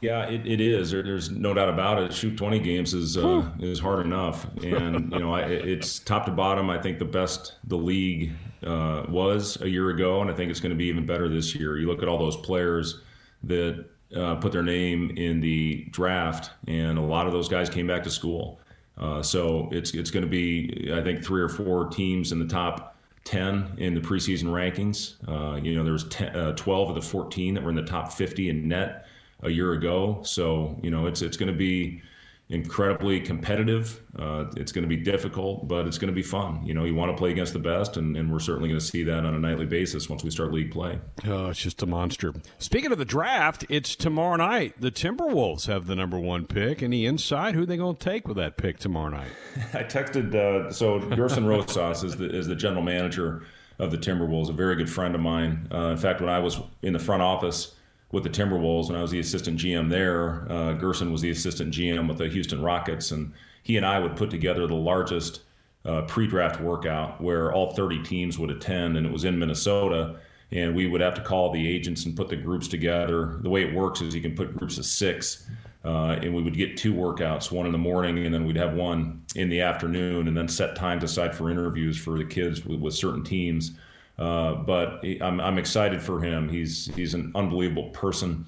[0.00, 0.92] Yeah, it, it is.
[0.92, 2.12] There, there's no doubt about it.
[2.12, 6.30] Shoot 20 games is uh, is hard enough, and you know I, it's top to
[6.30, 6.70] bottom.
[6.70, 8.32] I think the best the league
[8.64, 11.56] uh, was a year ago, and I think it's going to be even better this
[11.56, 11.76] year.
[11.76, 13.00] You look at all those players
[13.42, 13.84] that
[14.14, 18.02] uh, put their name in the draft, and a lot of those guys came back
[18.04, 18.60] to school.
[18.96, 22.46] Uh, so it's it's going to be, I think, three or four teams in the
[22.46, 25.16] top 10 in the preseason rankings.
[25.28, 27.82] Uh, you know, there was 10, uh, 12 of the 14 that were in the
[27.82, 29.06] top 50 in net
[29.42, 30.20] a year ago.
[30.22, 32.02] So you know, it's it's going to be
[32.50, 34.02] incredibly competitive.
[34.18, 36.64] Uh, it's going to be difficult, but it's going to be fun.
[36.64, 38.84] You know, you want to play against the best, and, and we're certainly going to
[38.84, 40.98] see that on a nightly basis once we start league play.
[41.26, 42.32] Oh, it's just a monster.
[42.58, 44.80] Speaking of the draft, it's tomorrow night.
[44.80, 46.82] The Timberwolves have the number one pick.
[46.82, 47.54] Any insight?
[47.54, 49.30] Who are they going to take with that pick tomorrow night?
[49.74, 53.42] I texted, uh, so Gerson Rosas is the, is the general manager
[53.78, 55.68] of the Timberwolves, a very good friend of mine.
[55.72, 57.74] Uh, in fact, when I was in the front office
[58.10, 60.50] with the Timberwolves, when I was the assistant GM there.
[60.50, 63.32] Uh, Gerson was the assistant GM with the Houston Rockets, and
[63.62, 65.42] he and I would put together the largest
[65.84, 70.16] uh, pre-draft workout where all 30 teams would attend, and it was in Minnesota.
[70.50, 73.38] And we would have to call the agents and put the groups together.
[73.42, 75.46] The way it works is you can put groups of six,
[75.84, 78.72] uh, and we would get two workouts, one in the morning, and then we'd have
[78.72, 82.80] one in the afternoon, and then set times aside for interviews for the kids with,
[82.80, 83.72] with certain teams.
[84.18, 86.48] Uh, but I'm, I'm excited for him.
[86.48, 88.46] He's he's an unbelievable person.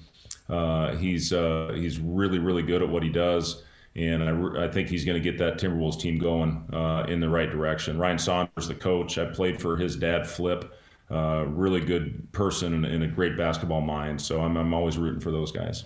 [0.49, 3.63] Uh, he's uh, he's really really good at what he does,
[3.95, 7.29] and I, I think he's going to get that Timberwolves team going uh, in the
[7.29, 7.97] right direction.
[7.97, 10.73] Ryan Saunders, the coach, I played for his dad, Flip.
[11.09, 14.21] Uh, really good person and, and, a great basketball mind.
[14.21, 15.85] So I'm I'm always rooting for those guys.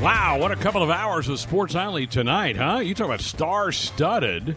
[0.00, 2.78] Wow, what a couple of hours of sports only tonight, huh?
[2.78, 4.56] You talk about star studded.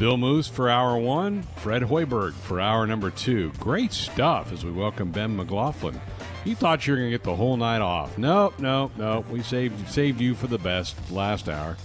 [0.00, 3.52] Bill Moos for hour one, Fred Hoiberg for hour number two.
[3.60, 6.00] Great stuff as we welcome Ben McLaughlin.
[6.44, 8.18] You thought you were going to get the whole night off.
[8.18, 9.28] Nope, nope, nope.
[9.30, 11.76] We saved saved you for the best last hour.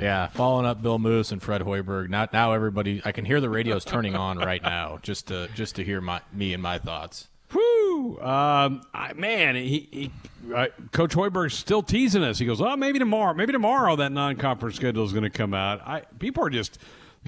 [0.00, 2.08] Yeah, following up Bill Moos and Fred Hoiberg.
[2.08, 5.76] Now, now everybody, I can hear the radios turning on right now just to just
[5.76, 7.28] to hear my me and my thoughts.
[7.54, 8.20] Whoo!
[8.20, 8.82] Um,
[9.16, 10.10] man, he, he
[10.54, 12.38] uh, Coach Hoiberg's still teasing us.
[12.38, 13.34] He goes, "Oh, maybe tomorrow.
[13.34, 16.78] Maybe tomorrow that non-conference schedule is going to come out." I people are just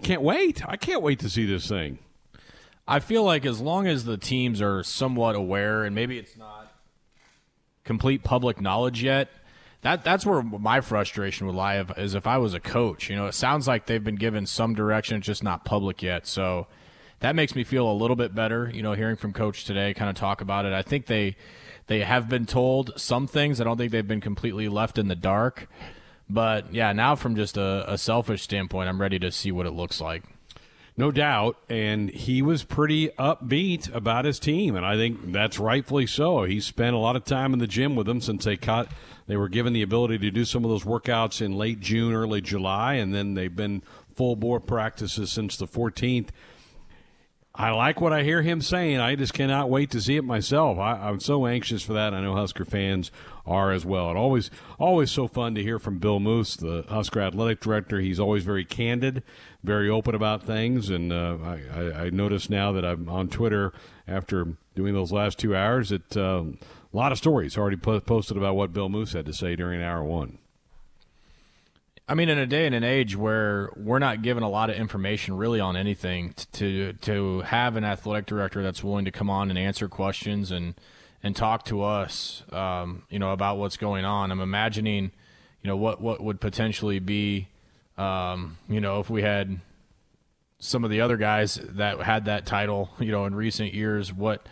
[0.03, 0.66] can't wait.
[0.66, 1.99] I can't wait to see this thing.
[2.87, 6.72] I feel like as long as the teams are somewhat aware, and maybe it's not
[7.85, 9.29] complete public knowledge yet.
[9.83, 11.85] That that's where my frustration would lie.
[11.97, 14.75] Is if I was a coach, you know, it sounds like they've been given some
[14.75, 16.27] direction, just not public yet.
[16.27, 16.66] So
[17.25, 18.70] that makes me feel a little bit better.
[18.72, 20.75] You know, hearing from Coach today, kind of talk about it.
[20.75, 21.37] I think they
[21.87, 23.62] they have been told some things.
[23.62, 25.66] I don't think they've been completely left in the dark.
[26.29, 29.70] But yeah, now from just a, a selfish standpoint, I'm ready to see what it
[29.70, 30.25] looks like.
[30.99, 31.57] No doubt.
[31.70, 34.77] And he was pretty upbeat about his team.
[34.77, 36.45] And I think that's rightfully so.
[36.45, 38.89] He spent a lot of time in the gym with them since they caught,
[39.27, 42.43] they were given the ability to do some of those workouts in late June, early
[42.43, 42.95] July.
[42.95, 43.83] And then they've been
[44.14, 46.29] full bore practices since the 14th.
[47.57, 48.99] I like what I hear him saying.
[48.99, 50.77] I just cannot wait to see it myself.
[50.77, 52.13] I, am so anxious for that.
[52.13, 53.13] I know Husker fans
[53.47, 54.09] are as well.
[54.09, 58.01] And always, always so fun to hear from Bill Moos, the Husker athletic director.
[58.01, 59.23] He's always very candid,
[59.63, 60.91] very open about things.
[60.91, 63.73] And uh, I, I, I notice now that I'm on Twitter
[64.09, 68.37] after doing those last two hours that uh, a lot of stories already po- posted
[68.37, 70.39] about what Bill Moos had to say during hour one.
[72.07, 74.77] I mean, in a day and an age where we're not given a lot of
[74.77, 79.49] information really on anything, to to have an athletic director that's willing to come on
[79.49, 80.75] and answer questions and
[81.23, 84.31] and talk to us, um, you know, about what's going on.
[84.31, 85.13] I'm imagining,
[85.63, 87.49] you know, what what would potentially be,
[87.97, 89.61] um, you know, if we had
[90.59, 94.47] some of the other guys that had that title, you know, in recent years, what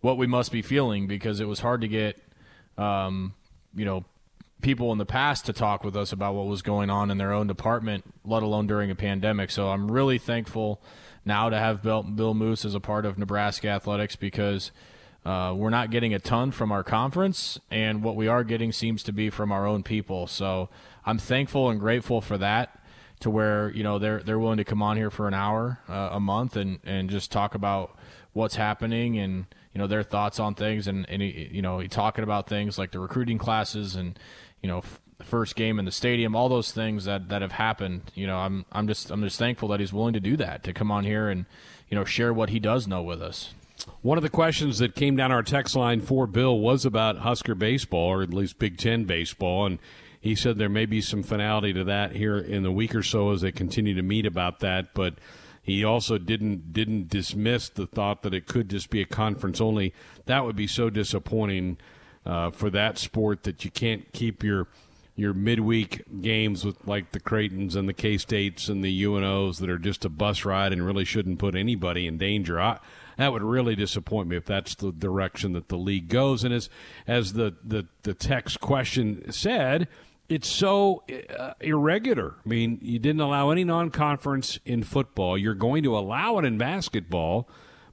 [0.00, 2.20] what we must be feeling because it was hard to get,
[2.76, 3.34] um,
[3.72, 4.04] you know,
[4.60, 7.32] people in the past to talk with us about what was going on in their
[7.32, 9.50] own department, let alone during a pandemic.
[9.50, 10.82] So I'm really thankful
[11.24, 14.72] now to have Bill, Bill Moos as a part of Nebraska athletics because
[15.24, 19.02] uh, we're not getting a ton from our conference, and what we are getting seems
[19.02, 20.26] to be from our own people.
[20.26, 20.70] So
[21.04, 22.74] I'm thankful and grateful for that.
[23.22, 26.10] To where you know they're they're willing to come on here for an hour uh,
[26.12, 27.98] a month and and just talk about
[28.32, 31.88] what's happening and you know their thoughts on things and and he, you know he
[31.88, 34.16] talking about things like the recruiting classes and
[34.62, 38.10] you know, f- first game in the stadium, all those things that, that have happened.
[38.14, 40.72] You know, I'm I'm just I'm just thankful that he's willing to do that to
[40.72, 41.46] come on here and
[41.88, 43.54] you know share what he does know with us.
[44.02, 47.54] One of the questions that came down our text line for Bill was about Husker
[47.54, 49.78] baseball, or at least Big Ten baseball, and
[50.20, 53.30] he said there may be some finality to that here in the week or so
[53.30, 55.14] as they continue to meet about that, but
[55.62, 59.94] he also didn't didn't dismiss the thought that it could just be a conference only.
[60.26, 61.76] That would be so disappointing
[62.28, 64.68] uh, for that sport that you can't keep your
[65.16, 69.68] your midweek games with like the Creightons and the K States and the UNOs that
[69.68, 72.60] are just a bus ride and really shouldn't put anybody in danger.
[72.60, 72.78] I,
[73.16, 76.44] that would really disappoint me if that's the direction that the league goes.
[76.44, 76.70] And as
[77.08, 79.88] as the the, the text question said,
[80.28, 81.02] it's so
[81.36, 82.36] uh, irregular.
[82.44, 85.36] I mean, you didn't allow any non-conference in football.
[85.36, 87.48] You're going to allow it in basketball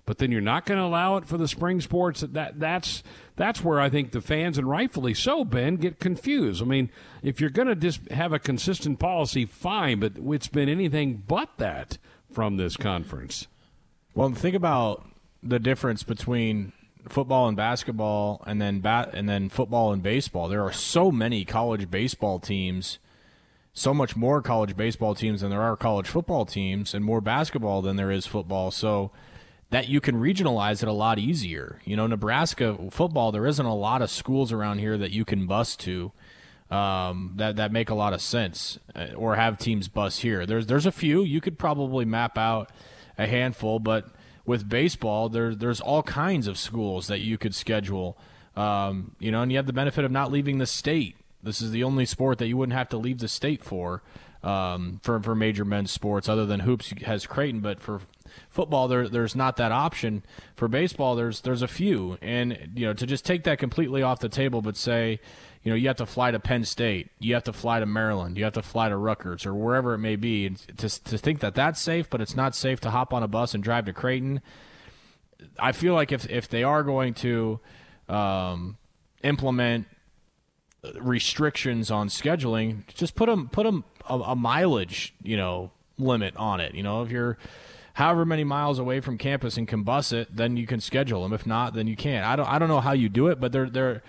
[0.06, 2.22] but then you're not going to allow it for the spring sports.
[2.22, 3.04] That that's
[3.36, 6.62] that's where I think the fans, and rightfully so, Ben, get confused.
[6.62, 6.90] I mean,
[7.24, 11.50] if you're going to just have a consistent policy, fine, but it's been anything but
[11.58, 11.98] that
[12.32, 13.48] from this conference.
[14.14, 15.06] Well, think about
[15.42, 16.72] the difference between
[17.10, 20.48] football and basketball, and then bat and then football and baseball.
[20.48, 23.00] There are so many college baseball teams.
[23.78, 27.82] So much more college baseball teams than there are college football teams, and more basketball
[27.82, 28.72] than there is football.
[28.72, 29.12] So,
[29.72, 31.82] that you can regionalize it a lot easier.
[31.86, 35.48] You know, Nebraska football, there isn't a lot of schools around here that you can
[35.48, 36.12] bus to
[36.70, 40.46] um, that that make a lot of sense, uh, or have teams bus here.
[40.46, 42.72] There's there's a few you could probably map out
[43.18, 44.08] a handful, but
[44.46, 48.18] with baseball, there's there's all kinds of schools that you could schedule.
[48.56, 51.18] Um, you know, and you have the benefit of not leaving the state.
[51.44, 54.02] This is the only sport that you wouldn't have to leave the state for.
[54.44, 58.02] Um, for for major men's sports, other than hoops has Creighton, but for
[58.50, 60.24] football there there's not that option.
[60.56, 64.20] For baseball, there's there's a few, and you know to just take that completely off
[64.20, 65.20] the table, but say
[65.66, 68.38] you know, you have to fly to Penn State, you have to fly to Maryland,
[68.38, 70.46] you have to fly to Rutgers or wherever it may be.
[70.46, 73.28] And to, to think that that's safe, but it's not safe to hop on a
[73.28, 74.42] bus and drive to Creighton.
[75.58, 77.60] I feel like if if they are going to
[78.08, 78.78] um,
[79.24, 79.88] implement
[81.00, 86.60] restrictions on scheduling, just put them put them a, a mileage, you know, limit on
[86.60, 86.76] it.
[86.76, 87.40] You know, if you're
[87.96, 91.34] however many miles away from campus and can bus it, then you can schedule them.
[91.34, 92.26] If not, then you can't.
[92.26, 94.04] I don't I don't know how you do it, but they're they're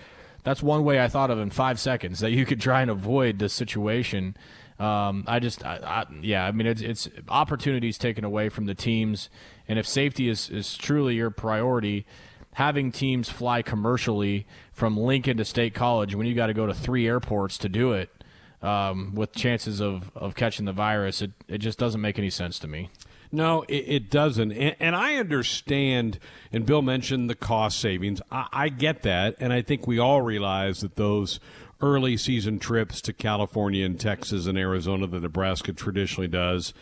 [0.47, 3.41] that's one way I thought of in five seconds that you could try and avoid
[3.41, 4.37] the situation.
[4.78, 8.74] Um, I just, I, I, yeah, I mean, it's, it's opportunities taken away from the
[8.74, 9.28] teams,
[9.66, 12.07] and if safety is, is truly your priority,
[12.53, 16.74] having teams fly commercially from Lincoln to State College when you got to go to
[16.74, 18.11] three airports to do it,
[18.62, 22.59] um, with chances of, of catching the virus, it, it just doesn't make any sense
[22.61, 22.89] to me.
[23.37, 24.51] No, it, it doesn't.
[24.51, 26.18] And, and, I understand,
[26.55, 28.22] and Bill mentioned the cost savings.
[28.32, 29.37] I, I get that.
[29.39, 31.39] And I think we all realize that those
[31.82, 36.72] early season trips to California and Texas and Arizona that Nebraska traditionally does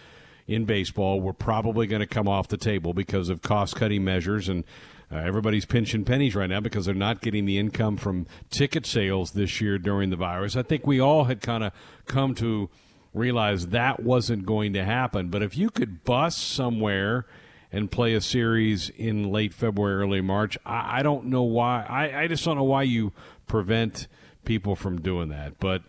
[0.46, 4.48] in baseball were probably going to come off the table because of cost cutting measures.
[4.48, 4.62] And
[5.10, 9.32] uh, everybody's pinching pennies right now because they're not getting the income from ticket sales
[9.32, 10.54] this year during the virus.
[10.54, 11.72] I think we all had kind of
[12.06, 12.70] come to
[13.14, 15.28] realized that wasn't going to happen.
[15.28, 17.26] But if you could bus somewhere
[17.72, 21.86] and play a series in late February, early March, I, I don't know why.
[21.88, 23.12] I, I just don't know why you
[23.46, 24.08] prevent
[24.44, 25.58] people from doing that.
[25.60, 25.82] But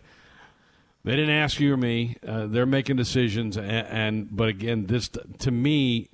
[1.04, 2.16] they didn't ask you or me.
[2.26, 5.10] Uh, they're making decisions, and, and, but again, this
[5.40, 6.08] to me,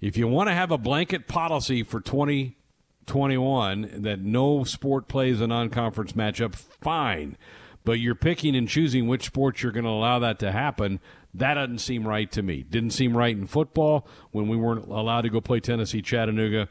[0.00, 5.46] if you want to have a blanket policy for 2021 that no sport plays a
[5.46, 7.36] non-conference matchup, fine
[7.84, 11.00] but you're picking and choosing which sports you're going to allow that to happen.
[11.34, 12.62] That doesn't seem right to me.
[12.62, 16.68] Didn't seem right in football when we weren't allowed to go play Tennessee Chattanooga.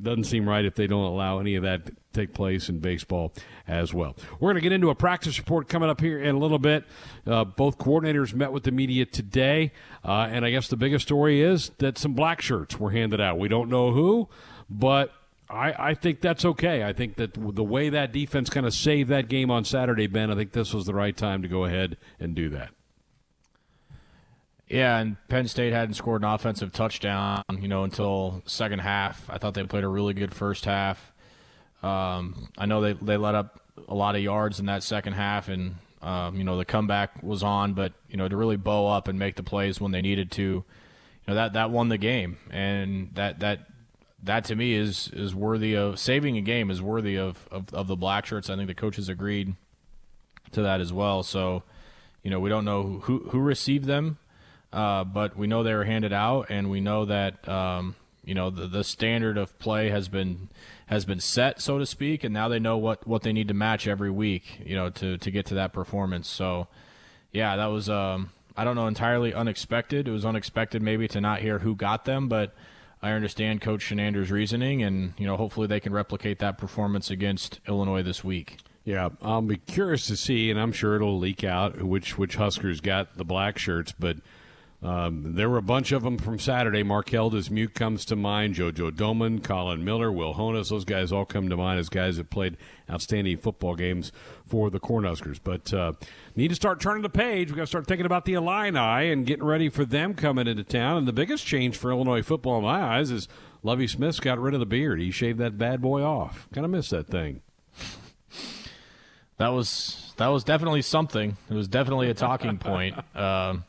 [0.00, 3.32] Doesn't seem right if they don't allow any of that to take place in baseball
[3.66, 4.14] as well.
[4.38, 6.84] We're going to get into a practice report coming up here in a little bit.
[7.26, 9.72] Uh, both coordinators met with the media today,
[10.04, 13.38] uh, and I guess the biggest story is that some black shirts were handed out.
[13.38, 14.28] We don't know who,
[14.68, 15.14] but
[15.48, 16.82] I, I think that's okay.
[16.82, 20.30] I think that the way that defense kind of saved that game on Saturday, Ben,
[20.30, 22.70] I think this was the right time to go ahead and do that.
[24.68, 29.28] Yeah, and Penn State hadn't scored an offensive touchdown, you know, until second half.
[29.30, 31.12] I thought they played a really good first half.
[31.82, 35.48] Um, I know they they let up a lot of yards in that second half,
[35.48, 39.06] and um, you know the comeback was on, but you know to really bow up
[39.06, 40.64] and make the plays when they needed to, you
[41.28, 43.60] know that that won the game, and that that
[44.22, 47.86] that to me is is worthy of saving a game is worthy of, of, of
[47.86, 48.50] the black shirts.
[48.50, 49.54] I think the coaches agreed
[50.52, 51.22] to that as well.
[51.22, 51.62] So,
[52.22, 54.18] you know, we don't know who who received them,
[54.72, 57.94] uh, but we know they were handed out, and we know that um,
[58.24, 60.48] you know the, the standard of play has been
[60.86, 63.54] has been set, so to speak, and now they know what, what they need to
[63.54, 66.28] match every week, you know, to to get to that performance.
[66.28, 66.68] So,
[67.32, 70.08] yeah, that was um, I don't know entirely unexpected.
[70.08, 72.54] It was unexpected maybe to not hear who got them, but
[73.02, 77.60] I understand Coach Chinander's reasoning, and you know hopefully they can replicate that performance against
[77.68, 78.58] Illinois this week.
[78.84, 82.80] Yeah, I'll be curious to see, and I'm sure it'll leak out which which Huskers
[82.80, 84.16] got the black shirts, but
[84.86, 86.84] um, there were a bunch of them from Saturday.
[86.84, 88.54] Marquel Dismuke comes to mind.
[88.54, 90.70] JoJo Domann, Collin Miller, Will Honas.
[90.70, 92.56] Those guys all come to mind as guys that played
[92.88, 94.12] outstanding football games
[94.46, 95.40] for the Cornhuskers.
[95.42, 95.94] But uh,
[96.36, 97.48] need to start turning the page.
[97.48, 100.62] We've got to start thinking about the Illini and getting ready for them coming into
[100.62, 100.98] town.
[100.98, 103.26] And the biggest change for Illinois football in my eyes is
[103.64, 105.00] Lovie Smith's got rid of the beard.
[105.00, 106.48] He shaved that bad boy off.
[106.54, 107.42] Kind of miss that thing.
[109.38, 111.36] That was that was definitely something.
[111.50, 112.94] It was definitely a talking point.
[113.16, 113.64] Um,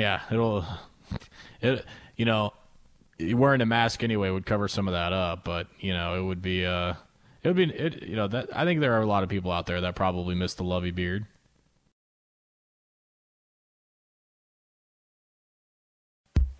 [0.00, 0.64] yeah, it'll
[1.60, 1.84] it
[2.16, 2.52] you know
[3.34, 6.42] wearing a mask anyway would cover some of that up, but you know it would
[6.42, 6.94] be uh
[7.42, 9.52] it would be it you know that I think there are a lot of people
[9.52, 11.26] out there that probably miss the Lovie beard.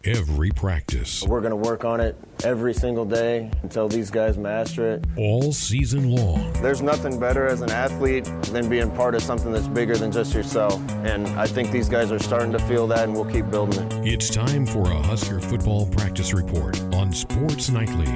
[0.05, 1.23] Every practice.
[1.25, 5.05] We're going to work on it every single day until these guys master it.
[5.17, 6.53] All season long.
[6.55, 10.33] There's nothing better as an athlete than being part of something that's bigger than just
[10.35, 10.81] yourself.
[11.05, 14.15] And I think these guys are starting to feel that, and we'll keep building it.
[14.15, 18.07] It's time for a Husker football practice report on Sports Nightly.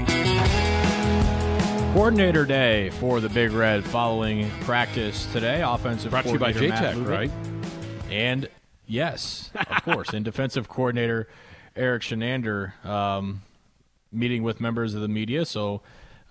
[1.92, 5.62] Coordinator day for the Big Red following practice today.
[5.62, 7.30] Offensive Brought to you by JTech, right?
[8.10, 8.48] And
[8.86, 11.28] yes, of course, and defensive coordinator
[11.76, 13.42] Erik Chinander um,
[14.12, 15.44] meeting with members of the media.
[15.44, 15.82] So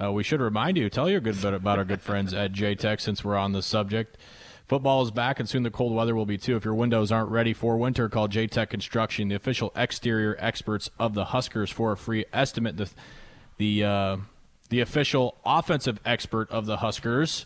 [0.01, 2.53] uh, we should remind you, tell you a good bit about our good friends at
[2.53, 4.17] JTech since we're on the subject.
[4.65, 6.55] Football is back, and soon the cold weather will be too.
[6.55, 11.13] If your windows aren't ready for winter, call JTech Construction, the official exterior experts of
[11.13, 12.77] the Huskers, for a free estimate.
[12.77, 12.89] The
[13.57, 14.17] the uh,
[14.69, 17.45] the official offensive expert of the Huskers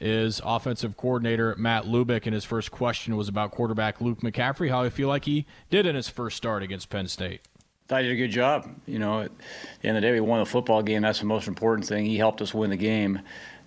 [0.00, 4.82] is offensive coordinator Matt Lubick, and his first question was about quarterback Luke McCaffrey, how
[4.82, 7.40] I feel like he did in his first start against Penn State.
[7.90, 8.68] I did a good job.
[8.86, 9.30] You know, at
[9.80, 11.02] the end of the day, we won the football game.
[11.02, 12.04] That's the most important thing.
[12.04, 13.20] He helped us win the game.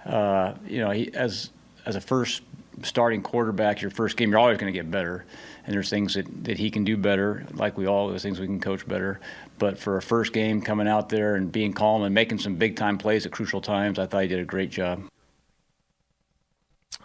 [0.06, 1.50] Uh, you know, he, as
[1.86, 2.44] as a first
[2.84, 5.26] starting quarterback, your first game, you're always going to get better.
[5.66, 8.48] And there's things that, that he can do better, like we all, there's things we
[8.48, 9.20] can coach better.
[9.60, 12.76] But for a first game, coming out there and being calm and making some big
[12.76, 15.04] time plays at crucial times, I thought he did a great job.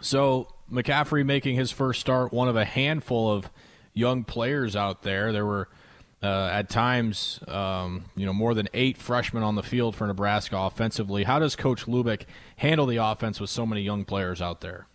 [0.01, 3.49] So McCaffrey making his first start, one of a handful of
[3.93, 5.31] young players out there.
[5.31, 5.69] There were
[6.21, 10.57] uh, at times, um, you know, more than eight freshmen on the field for Nebraska
[10.57, 11.23] offensively.
[11.23, 12.23] How does Coach Lubick
[12.57, 14.87] handle the offense with so many young players out there?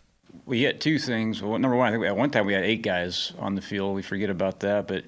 [0.46, 1.42] We had two things.
[1.42, 3.94] Well, number one, I think at one time we had eight guys on the field.
[3.94, 5.04] We forget about that, but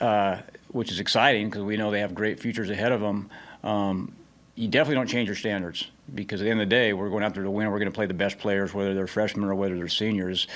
[0.00, 3.30] uh, which is exciting because we know they have great futures ahead of them.
[3.62, 4.14] Um,
[4.60, 7.22] you definitely don't change your standards because at the end of the day, we're going
[7.22, 7.70] out there to win.
[7.70, 10.48] We're going to play the best players, whether they're freshmen or whether they're seniors.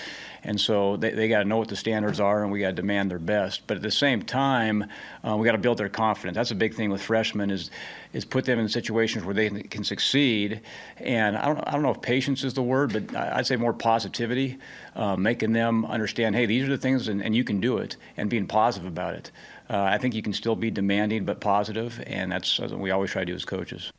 [0.43, 2.75] And so they, they got to know what the standards are and we got to
[2.75, 3.67] demand their best.
[3.67, 4.85] But at the same time,
[5.27, 6.35] uh, we got to build their confidence.
[6.35, 7.71] That's a big thing with freshmen is
[8.13, 10.61] is put them in situations where they can succeed.
[10.99, 13.73] And I don't, I don't know if patience is the word, but I'd say more
[13.73, 14.59] positivity,
[14.95, 17.97] uh, making them understand, hey, these are the things and, and you can do it
[18.17, 19.33] and being positive about it.
[19.69, 23.11] Uh, I think you can still be demanding but positive, and that's what we always
[23.11, 23.93] try to do as coaches.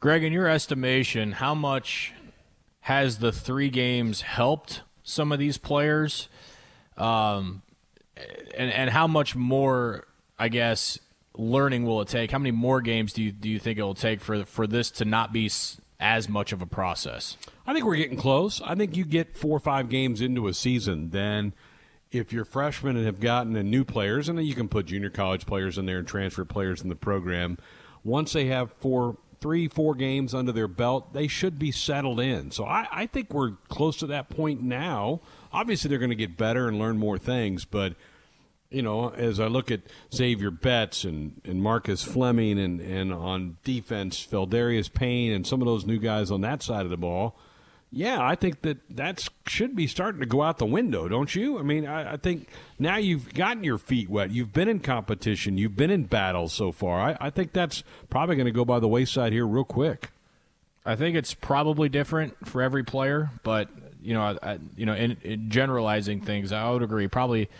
[0.00, 2.12] Greg, in your estimation, how much
[2.80, 6.28] has the three games helped some of these players?
[6.96, 7.62] Um,
[8.56, 10.08] and, and how much more,
[10.38, 10.98] I guess,
[11.36, 12.32] learning will it take?
[12.32, 14.90] How many more games do you, do you think it will take for, for this
[14.92, 15.48] to not be
[16.00, 17.36] as much of a process?
[17.64, 18.60] I think we're getting close.
[18.62, 21.52] I think you get four or five games into a season, then–
[22.12, 25.46] if you're freshmen and have gotten a new players, and you can put junior college
[25.46, 27.58] players in there and transfer players in the program,
[28.04, 32.50] once they have four, three, four games under their belt, they should be settled in.
[32.50, 35.20] So I, I think we're close to that point now.
[35.52, 37.94] Obviously, they're going to get better and learn more things, but
[38.70, 39.80] you know, as I look at
[40.14, 45.66] Xavier Betts and, and Marcus Fleming and, and on defense, Pheldarius Payne and some of
[45.66, 47.38] those new guys on that side of the ball–
[47.94, 51.58] yeah, I think that that should be starting to go out the window, don't you?
[51.58, 54.30] I mean, I, I, think now you've gotten your feet wet.
[54.30, 55.58] You've been in competition.
[55.58, 56.98] You've been in battles so far.
[57.00, 60.10] I, I think that's probably going to go by the wayside here real quick.
[60.86, 63.68] I think it's probably different for every player, but
[64.00, 67.06] you know, I, you know, in, in, generalizing things, I would agree.
[67.08, 67.50] Probably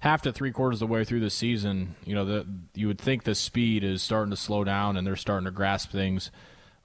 [0.00, 2.98] half to three quarters of the way through the season, you know, the, you would
[2.98, 6.30] think the speed is starting to slow down and they're starting to grasp things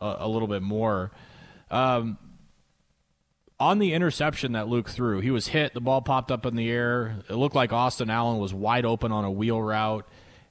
[0.01, 1.11] a, a little bit more.
[1.71, 2.17] Um,
[3.59, 5.73] on the interception that Luke threw, he was hit.
[5.73, 7.17] The ball popped up in the air.
[7.29, 10.07] It looked like Austin Allen was wide open on a wheel route.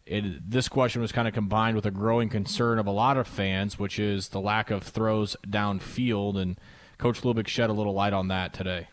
[0.07, 3.27] It, this question was kind of combined with a growing concern of a lot of
[3.27, 6.41] fans, which is the lack of throws downfield.
[6.41, 6.59] And
[6.99, 8.89] Coach Lubick shed a little light on that today.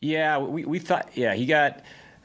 [0.00, 1.82] Yeah, we, we thought, yeah, he got.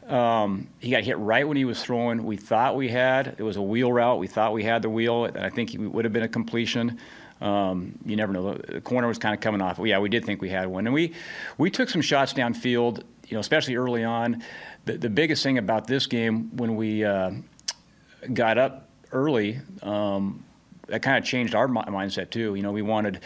[0.08, 2.24] Um, he got hit right when he was throwing.
[2.24, 3.36] We thought we had.
[3.38, 4.18] It was a wheel route.
[4.18, 6.98] We thought we had the wheel, and I think it would have been a completion.
[7.42, 8.54] Um, you never know.
[8.54, 9.80] The corner was kind of coming off.
[9.84, 11.14] Yeah, we did think we had one, and we
[11.58, 13.04] we took some shots downfield.
[13.28, 14.44] You know, especially early on.
[14.86, 17.32] The, the biggest thing about this game when we uh,
[18.34, 20.44] got up early, um,
[20.88, 22.56] that kind of changed our mindset too.
[22.56, 23.22] You know, we wanted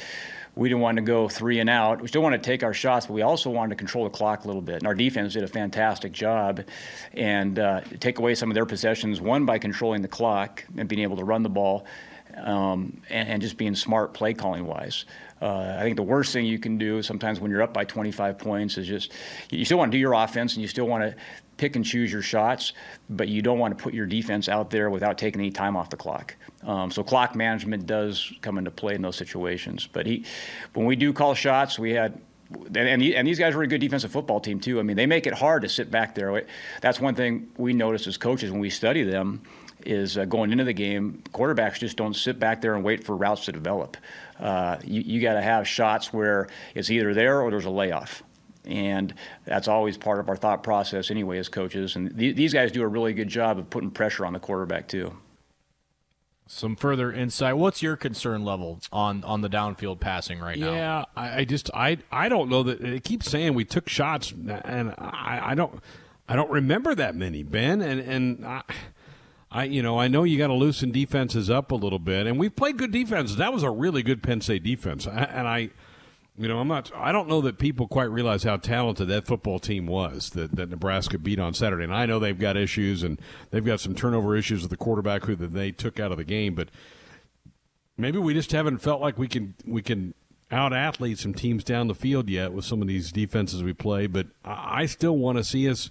[0.56, 2.02] we didn't want to go three and out.
[2.02, 4.46] We still wanted to take our shots, but we also wanted to control the clock
[4.46, 4.78] a little bit.
[4.78, 6.62] And our defense did a fantastic job
[7.14, 11.02] and uh, take away some of their possessions, one by controlling the clock and being
[11.02, 11.86] able to run the ball,
[12.38, 15.06] um, and, and, just being smart play calling wise.
[15.42, 18.38] Uh, I think the worst thing you can do sometimes when you're up by 25
[18.38, 19.12] points is just
[19.50, 21.16] you still want to do your offense and you still want to
[21.58, 22.74] pick and choose your shots,
[23.10, 25.90] but you don't want to put your defense out there without taking any time off
[25.90, 26.36] the clock.
[26.64, 29.88] Um, so clock management does come into play in those situations.
[29.92, 30.26] But he,
[30.74, 32.20] when we do call shots, we had
[32.76, 34.80] and, and, these guys are a good defensive football team too.
[34.80, 36.46] I mean, they make it hard to sit back there.
[36.80, 39.42] That's one thing we notice as coaches when we study them
[39.86, 41.24] is uh, going into the game.
[41.32, 43.98] Quarterbacks just don't sit back there and wait for routes to develop.
[44.40, 48.24] Uh, you you got to have shots where it's either there or there's a layoff.
[48.66, 49.14] And
[49.46, 51.96] that's always part of our thought process, anyway, as coaches.
[51.96, 54.88] And th- these guys do a really good job of putting pressure on the quarterback,
[54.88, 55.16] too.
[56.48, 57.58] Some further insight.
[57.58, 60.74] What's your concern level on, on the downfield passing right now?
[60.74, 64.32] Yeah, I, I just I I don't know that it keeps saying we took shots,
[64.32, 65.80] and I, I don't
[66.30, 68.62] I don't remember that many, Ben, and and I,
[69.56, 72.38] I you know I know you got to loosen defenses up a little bit, and
[72.38, 73.38] we've played good defenses.
[73.38, 75.70] That was a really good Penn State defense, and I
[76.38, 76.92] you know, I'm not.
[76.94, 80.70] I don't know that people quite realize how talented that football team was that, that
[80.70, 81.86] Nebraska beat on Saturday.
[81.86, 85.24] And I know they've got issues and they've got some turnover issues with the quarterback
[85.24, 86.54] who that they took out of the game.
[86.54, 86.68] But
[87.96, 90.14] maybe we just haven't felt like we can we can
[90.52, 94.06] out athlete some teams down the field yet with some of these defenses we play.
[94.06, 95.90] But I still want to see us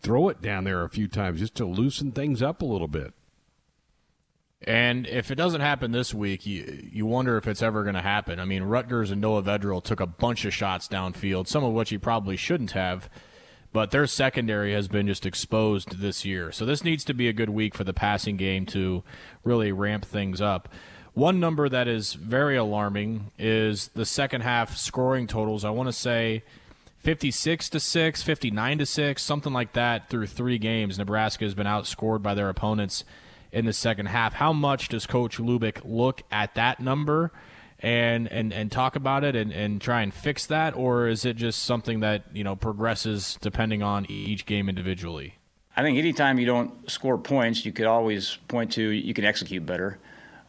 [0.00, 3.14] throw it down there a few times just to loosen things up a little bit.
[4.62, 8.02] And if it doesn't happen this week, you you wonder if it's ever going to
[8.02, 8.40] happen.
[8.40, 11.90] I mean, Rutgers and Noah Vedral took a bunch of shots downfield, some of which
[11.90, 13.08] he probably shouldn't have,
[13.72, 16.50] but their secondary has been just exposed this year.
[16.50, 19.04] So this needs to be a good week for the passing game to
[19.44, 20.68] really ramp things up.
[21.14, 25.64] One number that is very alarming is the second half scoring totals.
[25.64, 26.42] I want to say
[27.08, 30.98] 56 to 6, 59 to 6, something like that through 3 games.
[30.98, 33.02] Nebraska has been outscored by their opponents
[33.50, 34.34] in the second half.
[34.34, 37.32] How much does Coach Lubick look at that number
[37.80, 41.36] and and, and talk about it and, and try and fix that, or is it
[41.36, 45.36] just something that you know progresses depending on each game individually?
[45.78, 49.64] I think anytime you don't score points, you could always point to you can execute
[49.64, 49.98] better.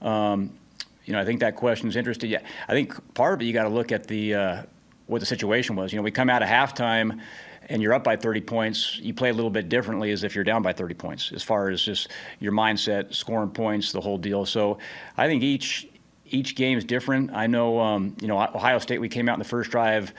[0.01, 0.57] Um,
[1.05, 2.29] you know, I think that question is interesting.
[2.29, 4.63] Yeah, I think part of it you got to look at the uh,
[5.09, 5.91] what the situation was.
[5.91, 7.19] You know, we come out of halftime
[7.67, 10.43] and you're up by 30 points, you play a little bit differently as if you're
[10.43, 14.45] down by 30 points, as far as just your mindset, scoring points, the whole deal.
[14.45, 14.77] So
[15.17, 15.87] I think each
[16.25, 17.31] each game is different.
[17.33, 20.13] I know, um, you know, Ohio State, we came out in the first drive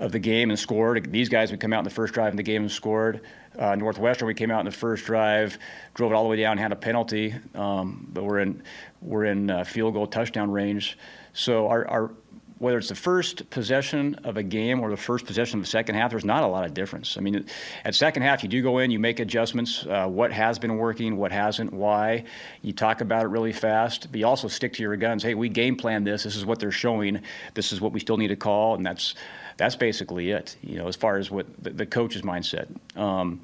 [0.00, 1.12] of the game and scored.
[1.12, 3.20] These guys, we come out in the first drive in the game and scored.
[3.56, 5.56] Uh, Northwestern, we came out in the first drive,
[5.94, 8.60] drove it all the way down, had a penalty, um, but we're in
[9.00, 10.98] we're in uh, field goal touchdown range.
[11.32, 12.10] So our, our
[12.58, 15.94] whether it's the first possession of a game or the first possession of the second
[15.94, 17.18] half, there's not a lot of difference.
[17.18, 17.44] I mean,
[17.84, 19.84] at second half, you do go in, you make adjustments.
[19.86, 22.24] Uh, what has been working, what hasn't, why.
[22.62, 25.22] You talk about it really fast, but you also stick to your guns.
[25.22, 26.22] Hey, we game plan this.
[26.22, 27.20] This is what they're showing.
[27.54, 29.14] This is what we still need to call, and that's
[29.58, 30.56] that's basically it.
[30.62, 32.68] You know, as far as what the, the coach's mindset.
[32.96, 33.40] Um,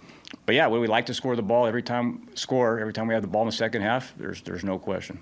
[0.47, 2.29] but yeah, would we like to score the ball every time?
[2.35, 4.15] Score every time we have the ball in the second half.
[4.17, 5.21] There's there's no question.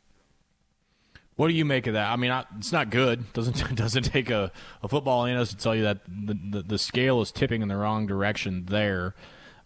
[1.41, 2.13] What do you make of that?
[2.13, 3.33] I mean, it's not good.
[3.33, 7.23] Doesn't doesn't take a, a football analyst to tell you that the, the, the scale
[7.23, 9.15] is tipping in the wrong direction there.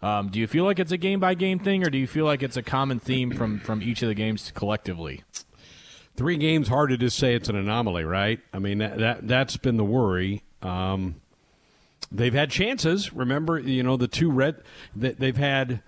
[0.00, 2.26] Um, do you feel like it's a game by game thing, or do you feel
[2.26, 5.24] like it's a common theme from from each of the games collectively?
[6.14, 8.38] Three games, hard to just say it's an anomaly, right?
[8.52, 10.44] I mean that, that that's been the worry.
[10.62, 11.16] Um,
[12.12, 13.12] they've had chances.
[13.12, 14.62] Remember, you know the two red.
[14.94, 15.82] They've had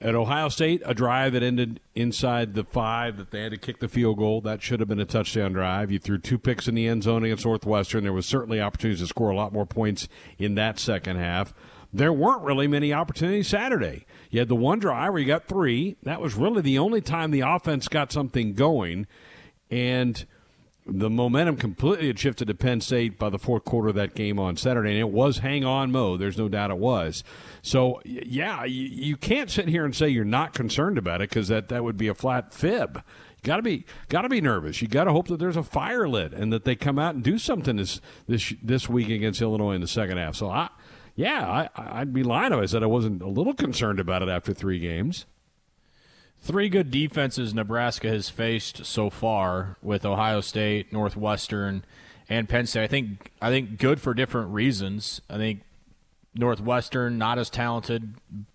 [0.00, 3.80] at Ohio State, a drive that ended inside the five that they had to kick
[3.80, 4.40] the field goal.
[4.40, 5.90] That should have been a touchdown drive.
[5.90, 8.02] You threw two picks in the end zone against Northwestern.
[8.04, 11.52] There was certainly opportunities to score a lot more points in that second half.
[11.92, 14.06] There weren't really many opportunities Saturday.
[14.30, 15.96] You had the one drive where you got three.
[16.04, 19.06] That was really the only time the offense got something going.
[19.70, 20.24] And–
[20.86, 24.38] the momentum completely had shifted to Penn State by the fourth quarter of that game
[24.38, 26.20] on Saturday, and it was hang on mode.
[26.20, 27.22] There's no doubt it was.
[27.62, 31.48] So, yeah, you, you can't sit here and say you're not concerned about it because
[31.48, 32.96] that, that would be a flat fib.
[32.96, 34.82] You got to be got to be nervous.
[34.82, 37.24] You got to hope that there's a fire lit and that they come out and
[37.24, 40.34] do something this this this week against Illinois in the second half.
[40.34, 40.68] So, I
[41.14, 44.28] yeah, I, I'd be lying if I said I wasn't a little concerned about it
[44.28, 45.26] after three games.
[46.42, 51.84] Three good defenses Nebraska has faced so far with Ohio State, Northwestern,
[52.30, 52.82] and Penn State.
[52.82, 55.20] I think I think good for different reasons.
[55.28, 55.60] I think
[56.34, 58.14] Northwestern not as talented,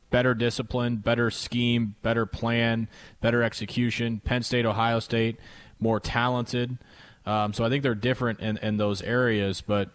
[0.10, 2.88] better discipline, better scheme, better plan,
[3.22, 4.20] better execution.
[4.24, 5.38] Penn State, Ohio State,
[5.80, 6.78] more talented.
[7.26, 9.90] Um, so I think they're different in, in those areas, but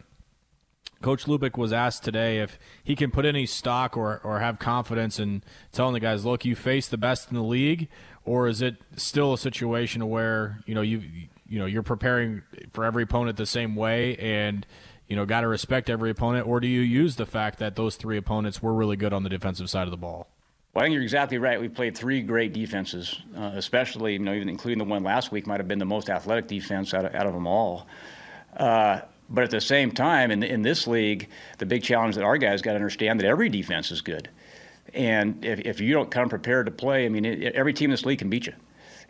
[1.03, 5.19] Coach Lubick was asked today if he can put any stock or, or have confidence
[5.19, 5.43] in
[5.73, 7.89] telling the guys, look, you face the best in the league,
[8.25, 11.03] or is it still a situation where you know you
[11.49, 12.43] you know you're preparing
[12.73, 14.67] for every opponent the same way and
[15.09, 17.97] you know got to respect every opponent, or do you use the fact that those
[17.97, 20.29] three opponents were really good on the defensive side of the ball?
[20.75, 21.61] Well, I think you're exactly right.
[21.61, 25.47] We played three great defenses, uh, especially you know even including the one last week
[25.47, 27.87] might have been the most athletic defense out of, out of them all.
[28.57, 29.01] Uh,
[29.31, 31.29] but at the same time, in, in this league,
[31.59, 34.29] the big challenge that our guys got to understand that every defense is good.
[34.93, 37.93] And if, if you don't come prepared to play, I mean, it, every team in
[37.93, 38.55] this league can beat you.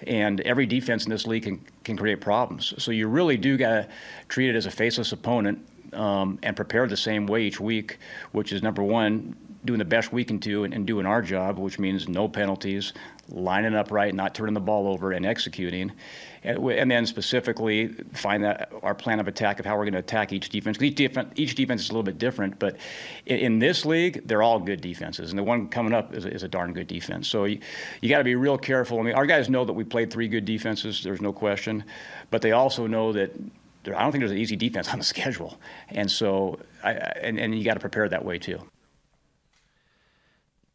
[0.06, 2.74] And every defense in this league can, can create problems.
[2.78, 3.88] So you really do got to
[4.28, 7.98] treat it as a faceless opponent um, and prepare the same way each week,
[8.32, 11.59] which is number one, doing the best we can do and, and doing our job,
[11.59, 12.95] which means no penalties,
[13.28, 15.93] lining up right, not turning the ball over, and executing.
[16.43, 19.99] And, and then specifically find that our plan of attack of how we're going to
[19.99, 20.81] attack each defense.
[20.81, 21.31] Each, defense.
[21.37, 22.77] each defense is a little bit different, but
[23.27, 26.43] in, in, this league, they're all good defenses, and the one coming up is, is
[26.43, 27.28] a darn good defense.
[27.28, 27.61] So you,
[28.01, 28.99] you got to be real careful.
[28.99, 31.03] I mean, our guys know that we played three good defenses.
[31.05, 31.85] There's no question,
[32.31, 33.32] but they also know that
[33.85, 35.61] I don't think there's an easy defense on the schedule,
[35.91, 38.61] and so I, and, and you got to prepare that way too.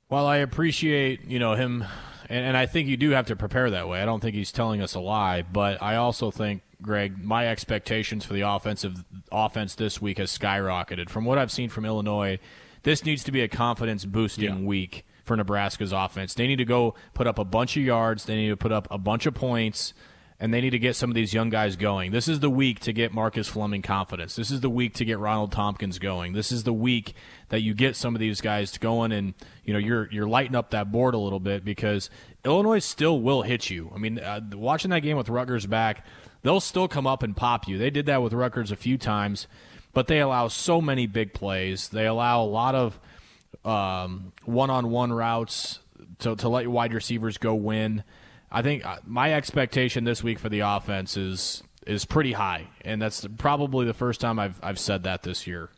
[0.10, 1.84] Well, I appreciate you know him,
[2.30, 4.02] and, and I think you do have to prepare that way.
[4.02, 8.24] I don't think he's telling us a lie, but I also think Greg, my expectations
[8.24, 11.10] for the offensive offense this week has skyrocketed.
[11.10, 12.38] From what I've seen from Illinois,
[12.84, 14.68] this needs to be a confidence boosting yeah.
[14.68, 16.36] week for Nebraska's offense.
[16.36, 18.26] They need to go put up a bunch of yards.
[18.26, 19.94] They need to put up a bunch of points
[20.40, 22.12] and they need to get some of these young guys going.
[22.12, 24.36] This is the week to get Marcus Fleming confidence.
[24.36, 26.34] This is the week to get Ronald Thompkins going.
[26.34, 27.14] This is the week
[27.50, 29.34] that you get some of these guys to going and
[29.64, 32.10] you know you're you're lighting up that board a little bit because
[32.44, 33.92] Illinois still will hit you.
[33.96, 36.06] I mean, uh, watching that game with Rutgers back,
[36.44, 37.78] they'll still come up and pop you.
[37.78, 39.48] They did that with Rutgers a few times,
[39.94, 41.88] but they allow so many big plays.
[41.88, 43.00] They allow a lot of
[43.64, 45.80] um, one-on-one routes
[46.20, 48.04] to to let your wide receivers go win.
[48.52, 53.02] I think uh, my expectation this week for the offense is is pretty high, and
[53.02, 55.70] that's probably the first time I've I've said that this year.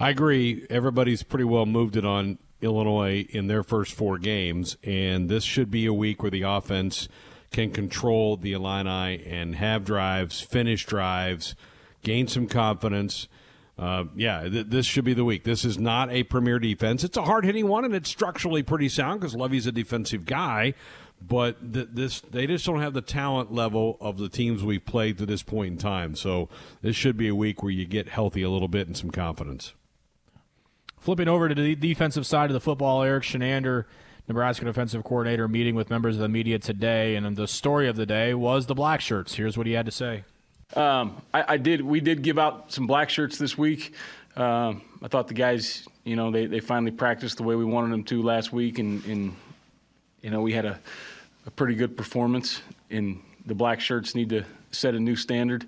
[0.00, 0.66] I agree.
[0.68, 5.70] Everybody's pretty well moved it on Illinois in their first four games, and this should
[5.70, 7.08] be a week where the offense
[7.52, 11.54] can control the Illini and have drives, finish drives,
[12.02, 13.28] gain some confidence.
[13.78, 15.44] Uh, yeah, th- this should be the week.
[15.44, 17.04] This is not a premier defense.
[17.04, 20.74] It's a hard hitting one, and it's structurally pretty sound because Lovie's a defensive guy
[21.28, 25.18] but th- this they just don't have the talent level of the teams we've played
[25.18, 26.14] to this point in time.
[26.14, 26.48] So
[26.80, 29.74] this should be a week where you get healthy a little bit and some confidence.
[30.98, 33.86] Flipping over to the defensive side of the football, Eric Chinander,
[34.28, 38.06] Nebraska defensive coordinator, meeting with members of the media today, and the story of the
[38.06, 39.34] day was the black shirts.
[39.34, 40.24] Here's what he had to say.
[40.74, 41.82] Um, I, I, did.
[41.82, 43.94] We did give out some black shirts this week.
[44.36, 47.92] Uh, I thought the guys, you know, they, they finally practiced the way we wanted
[47.92, 49.36] them to last week, and, and
[50.22, 50.80] you know, we had a
[51.46, 55.66] a pretty good performance, and the black shirts need to set a new standard.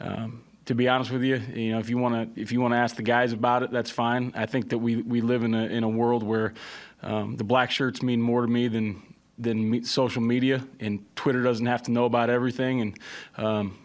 [0.00, 2.72] Um, to be honest with you, you know, if you want to if you want
[2.72, 4.32] to ask the guys about it, that's fine.
[4.34, 6.54] I think that we we live in a in a world where
[7.02, 9.02] um, the black shirts mean more to me than
[9.38, 12.80] than social media, and Twitter doesn't have to know about everything.
[12.80, 12.98] And
[13.36, 13.78] um,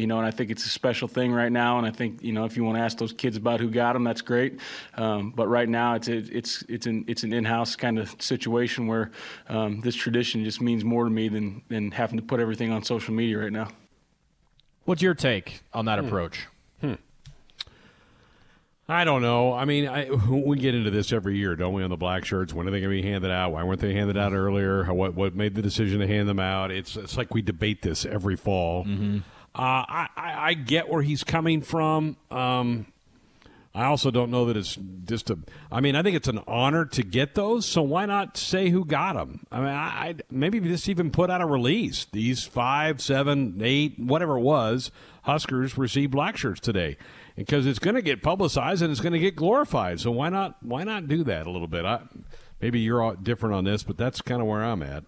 [0.00, 1.78] you know, and I think it's a special thing right now.
[1.78, 3.92] And I think you know, if you want to ask those kids about who got
[3.92, 4.58] them, that's great.
[4.94, 8.86] Um, but right now, it's a, it's it's an it's an in-house kind of situation
[8.86, 9.10] where
[9.48, 12.82] um, this tradition just means more to me than than having to put everything on
[12.82, 13.68] social media right now.
[14.84, 16.06] What's your take on that hmm.
[16.06, 16.46] approach?
[16.80, 16.94] Hmm.
[18.90, 19.52] I don't know.
[19.52, 21.84] I mean, I, we get into this every year, don't we?
[21.84, 23.52] On the black shirts, when are they going to be handed out?
[23.52, 24.84] Why weren't they handed out earlier?
[24.92, 26.72] What what made the decision to hand them out?
[26.72, 28.84] It's it's like we debate this every fall.
[28.84, 29.18] Mm-hmm.
[29.54, 32.16] Uh, I, I, get where he's coming from.
[32.30, 32.86] Um,
[33.74, 35.38] I also don't know that it's just a.
[35.72, 37.66] I mean, I think it's an honor to get those.
[37.66, 39.46] So why not say who got them?
[39.50, 42.06] I mean, I, I maybe just even put out a release.
[42.12, 44.90] These five, seven, eight, whatever it was,
[45.22, 46.96] Huskers received black shirts today,
[47.36, 50.00] because it's going to get publicized and it's going to get glorified.
[50.00, 50.56] So why not?
[50.62, 51.84] Why not do that a little bit?
[51.84, 52.02] I,
[52.60, 55.04] maybe you're different on this, but that's kind of where I'm at.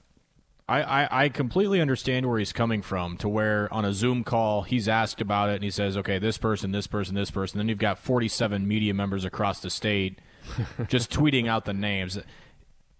[0.72, 4.62] I, I, I, completely understand where he's coming from to where on a Zoom call
[4.62, 7.58] he's asked about it and he says, okay, this person, this person, this person.
[7.58, 10.18] Then you've got 47 media members across the state
[10.88, 12.18] just tweeting out the names.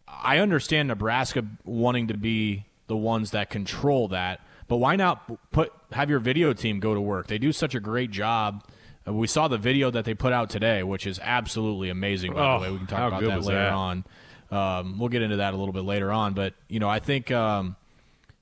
[0.07, 5.73] I understand Nebraska wanting to be the ones that control that, but why not put
[5.93, 7.29] have your video team go to work?
[7.29, 8.67] They do such a great job.
[9.09, 12.35] Uh, we saw the video that they put out today, which is absolutely amazing.
[12.35, 13.73] By oh, the way, we can talk about that later that?
[13.73, 14.05] on.
[14.53, 17.31] Um, we'll get into that a little bit later on, but you know, I think
[17.31, 17.75] um,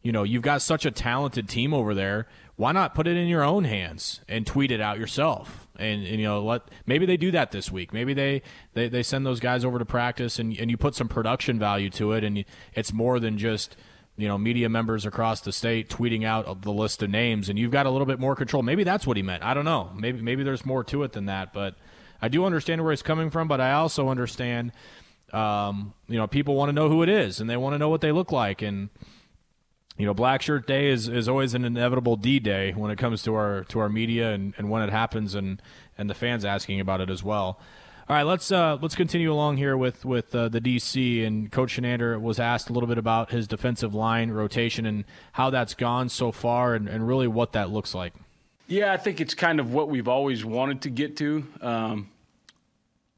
[0.03, 2.27] you know you've got such a talented team over there.
[2.57, 5.69] Why not put it in your own hands and tweet it out yourself?
[5.77, 7.95] And, and you know, let maybe they do that this week.
[7.95, 8.43] Maybe they,
[8.75, 11.89] they, they send those guys over to practice, and, and you put some production value
[11.91, 13.77] to it, and it's more than just
[14.17, 17.71] you know media members across the state tweeting out the list of names, and you've
[17.71, 18.65] got a little bit more control.
[18.65, 19.45] Maybe that's what he meant.
[19.45, 19.91] I don't know.
[19.97, 21.77] Maybe maybe there's more to it than that, but
[22.21, 23.47] I do understand where he's coming from.
[23.47, 24.73] But I also understand
[25.35, 27.89] um, you know, people want to know who it is and they want to know
[27.89, 28.63] what they look like.
[28.63, 28.91] And,
[29.97, 33.23] you know, Black Shirt Day is, is always an inevitable D Day when it comes
[33.25, 35.61] to our to our media and, and when it happens and,
[35.99, 37.61] and the fans asking about it as well.
[38.09, 41.77] All right, let's uh, let's continue along here with with uh, the DC and Coach
[41.77, 45.05] Chinander was asked a little bit about his defensive line rotation and
[45.35, 48.13] how that's gone so far, and, and really what that looks like.
[48.67, 51.47] Yeah, I think it's kind of what we've always wanted to get to.
[51.61, 52.11] Um,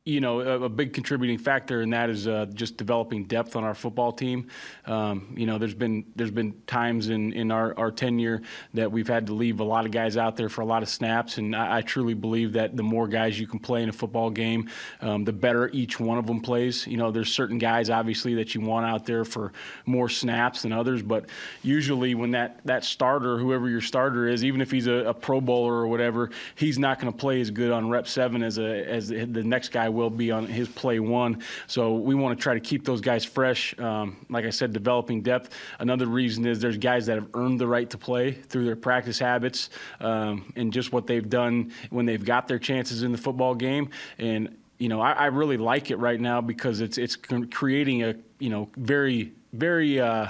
[0.05, 3.63] you know, a, a, big contributing factor in that is uh, just developing depth on
[3.63, 4.49] our football team.
[4.85, 8.43] Um, you know, there's been there's been times in, in our, our tenure
[8.75, 10.89] that we've had to leave a lot of guys out there for a lot of
[10.89, 13.93] snaps, and I, I truly believe that the more guys you can play in a
[13.93, 14.69] football game,
[15.03, 16.85] um, the better each one of them plays.
[16.85, 19.53] You know, there's certain guys obviously that you want out there for
[19.87, 21.27] more snaps than others, but
[21.63, 25.41] usually when that that starter, whoever your starter is, even if he's a, a Pro
[25.41, 28.85] Bowler or whatever, he's not going to play as good on rep seven as a
[28.89, 31.43] as the next guy will be on his play one.
[31.67, 33.79] So we want to try to keep those guys fresh.
[33.79, 35.51] Um, like I said, developing depth.
[35.79, 39.19] Another reason is there's guys that have earned the right to play through their practice
[39.19, 39.71] habits
[40.01, 43.91] um, and just what they've done when they've got their chances in the football game.
[44.19, 48.17] And you know, I, I really like it right now because it's it's creating a
[48.39, 50.01] you know very very.
[50.01, 50.29] Uh,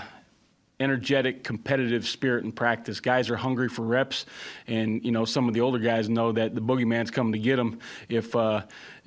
[0.82, 3.00] energetic, competitive spirit in practice.
[3.00, 4.26] Guys are hungry for reps,
[4.66, 7.56] and you know some of the older guys know that the boogeyman's coming to get
[7.56, 7.78] them
[8.08, 8.62] if uh,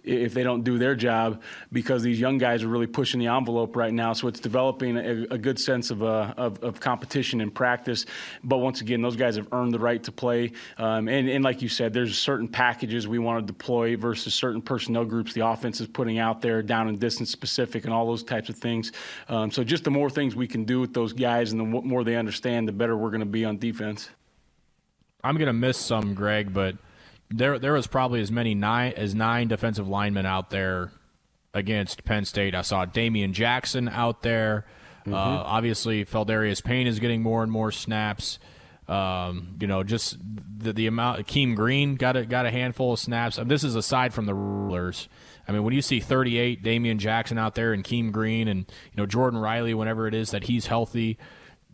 [0.05, 1.41] if they don't do their job
[1.71, 4.13] because these young guys are really pushing the envelope right now.
[4.13, 8.05] So it's developing a, a good sense of, uh, of, of, competition and practice.
[8.43, 10.51] But once again, those guys have earned the right to play.
[10.77, 14.61] Um, and, and like you said, there's certain packages we want to deploy versus certain
[14.61, 18.23] personnel groups the offense is putting out there, down and distance specific, and all those
[18.23, 18.91] types of things.
[19.29, 22.03] Um, so just the more things we can do with those guys and the more
[22.03, 24.09] they understand, the better we're going to be on defense.
[25.23, 26.75] I'm going to miss some, Greg, but
[27.29, 30.91] there there was probably as many nine as nine defensive linemen out there
[31.53, 32.53] against Penn State.
[32.53, 34.65] I saw Damian Jackson out there.
[35.01, 35.13] Mm-hmm.
[35.13, 38.39] Uh, obviously, Pheldarius Payne is getting more and more snaps.
[38.87, 40.17] Um, you know, just
[40.57, 41.25] the, the amount.
[41.27, 43.37] Keem Green got a got a handful of snaps.
[43.37, 45.07] And this is aside from the rulers.
[45.47, 48.97] I mean, when you see 38 Damian Jackson out there and Keem Green and you
[48.97, 51.17] know Jordon Riley, whenever it is that he's healthy,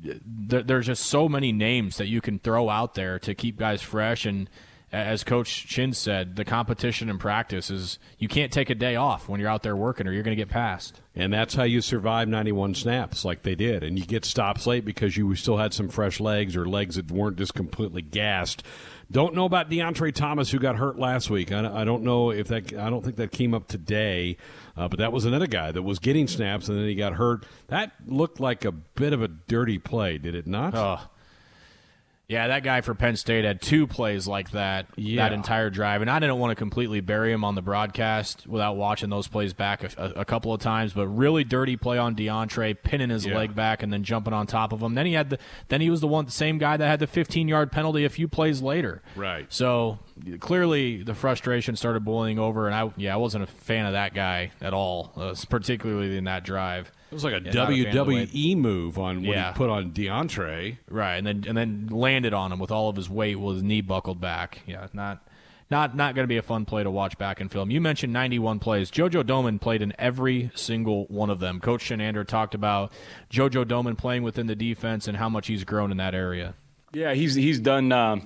[0.02, 3.82] there, there's just so many names that you can throw out there to keep guys
[3.82, 4.50] fresh and
[4.92, 9.30] as Coach Chin said, the competition in practice is you can't take a day off
[9.30, 11.00] when you're out there working or you're going to get passed.
[11.16, 13.84] And that's how you survive 91 snaps like they did.
[13.84, 17.10] And you get stops late because you still had some fresh legs or legs that
[17.10, 18.64] weren't just completely gassed.
[19.10, 21.54] Don't know about Deontre Thomas, who got hurt last week.
[21.54, 24.36] I, don't know if that, I don't think that came up today,
[24.76, 27.46] uh, but that was another guy that was getting snaps and then he got hurt.
[27.68, 30.76] That looked like a bit of a dirty play, did it not?
[30.76, 31.00] Oh.
[32.32, 35.22] Yeah, that guy for Penn State had two plays like that yeah.
[35.28, 38.78] that entire drive, and I didn't want to completely bury him on the broadcast without
[38.78, 40.94] watching those plays back a, a couple of times.
[40.94, 43.36] But really dirty play on Deontre, pinning his yeah.
[43.36, 44.96] leg back and then jumping on top of him.
[44.96, 47.08] Then he had the then he was the one the same guy that had the
[47.08, 49.02] 15 yard penalty a few plays later.
[49.18, 49.52] Right.
[49.52, 50.00] So
[50.40, 54.14] clearly the frustration started boiling over, and I yeah I wasn't a fan of that
[54.14, 56.94] guy at all, uh, particularly in that drive.
[57.12, 59.52] It was like a yeah, WWE move on when yeah.
[59.52, 60.78] he put on Deontre.
[60.90, 63.62] Right, and then and then landed on him with all of his weight while his
[63.62, 64.62] knee buckled back.
[64.66, 65.22] Yeah, not
[65.70, 67.70] not not going to be a fun play to watch back in film.
[67.70, 68.90] You mentioned 91 plays.
[68.90, 71.60] JoJo Domann played in every single one of them.
[71.60, 72.94] Coach Chinander talked about
[73.30, 76.56] JoJo Domann playing within the defense and how much he's grown in that area.
[76.94, 78.18] Yeah, he's he's done uh,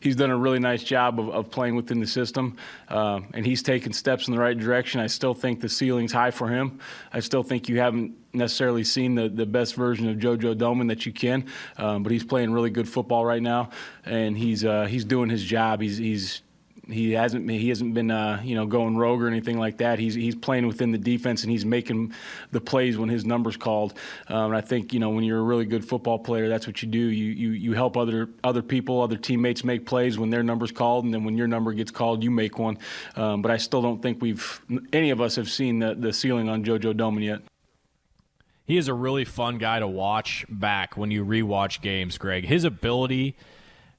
[0.00, 2.56] he's done a really nice job of, of playing within the system,
[2.88, 5.00] uh, and he's taken steps in the right direction.
[5.00, 6.80] I still think the ceiling's high for him.
[7.12, 11.04] I still think you haven't necessarily seen the, the best version of JoJo Domann that
[11.04, 11.44] you can,
[11.76, 13.68] um, but he's playing really good football right now,
[14.06, 15.82] and he's uh, he's doing his job.
[15.82, 16.40] He's he's
[16.88, 19.98] he hasn't he hasn't been uh, you know going rogue or anything like that.
[19.98, 22.12] He's he's playing within the defense and he's making
[22.52, 23.94] the plays when his number's called.
[24.28, 26.82] Um, and I think you know when you're a really good football player, that's what
[26.82, 26.98] you do.
[26.98, 31.04] You you you help other other people, other teammates make plays when their number's called,
[31.04, 32.78] and then when your number gets called, you make one.
[33.16, 34.60] Um, but I still don't think we've
[34.92, 37.40] any of us have seen the the ceiling on JoJo Domann yet.
[38.66, 42.46] He is a really fun guy to watch back when you rewatch games, Greg.
[42.46, 43.36] His ability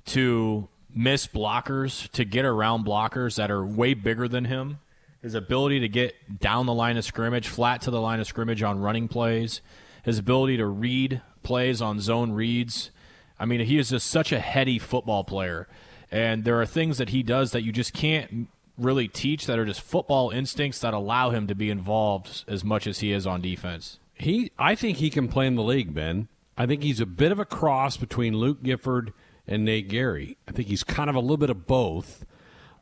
[0.05, 4.79] to miss blockers, to get around blockers that are way bigger than him.
[5.21, 8.63] His ability to get down the line of scrimmage, flat to the line of scrimmage
[8.63, 9.61] on running plays.
[10.03, 12.91] His ability to read plays on zone reads.
[13.39, 15.67] I mean, he is just such a heady football player.
[16.11, 18.47] And there are things that he does that you just can't
[18.77, 22.87] really teach that are just football instincts that allow him to be involved as much
[22.87, 23.99] as he is on defense.
[24.13, 26.29] He I think he can play in the league, Ben.
[26.57, 29.11] I think he's a bit of a cross between Luke Gifford–
[29.47, 30.37] and Nate Gerry.
[30.47, 32.25] I think he's kind of a little bit of both.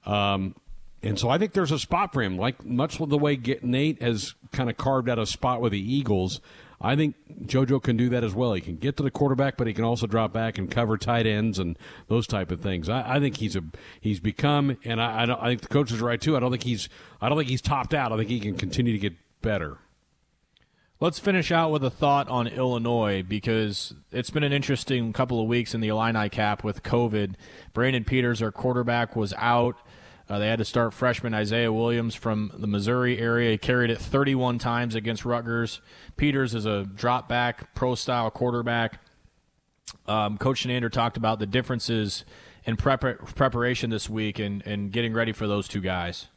[0.06, 0.56] Um,
[1.02, 2.38] and so I think there's a spot for him.
[2.38, 6.40] Like much the way Nate has kind of carved out a spot with the Eagles,
[6.80, 7.16] I think
[7.46, 8.54] JoJo can do that as well.
[8.54, 11.26] He can get to the quarterback, but he can also drop back and cover tight
[11.26, 11.78] ends and
[12.08, 12.90] those type of things.
[12.90, 13.64] I, I think he's a
[14.02, 16.36] he's become, and I, I, I think the coach is right too.
[16.36, 16.90] I don't think he's
[17.22, 18.12] I don't think he's topped out.
[18.12, 19.78] I think he can continue to get better.
[21.04, 25.50] Let's finish out with a thought on Illinois because it's been an interesting couple of
[25.50, 27.36] weeks in the Illini cap with COVID.
[27.74, 29.76] Brandon Peters, our quarterback, was out.
[30.30, 33.52] Uh, they had to start freshman Isaiah Williams from the Missouri area.
[33.52, 35.82] He carried it 31 times against Rutgers.
[36.16, 39.02] Peters is a drop back, pro style quarterback.
[40.08, 42.24] Um, Coach Chinander talked about the differences
[42.64, 46.28] in prep- preparation this week and, and getting ready for those two guys.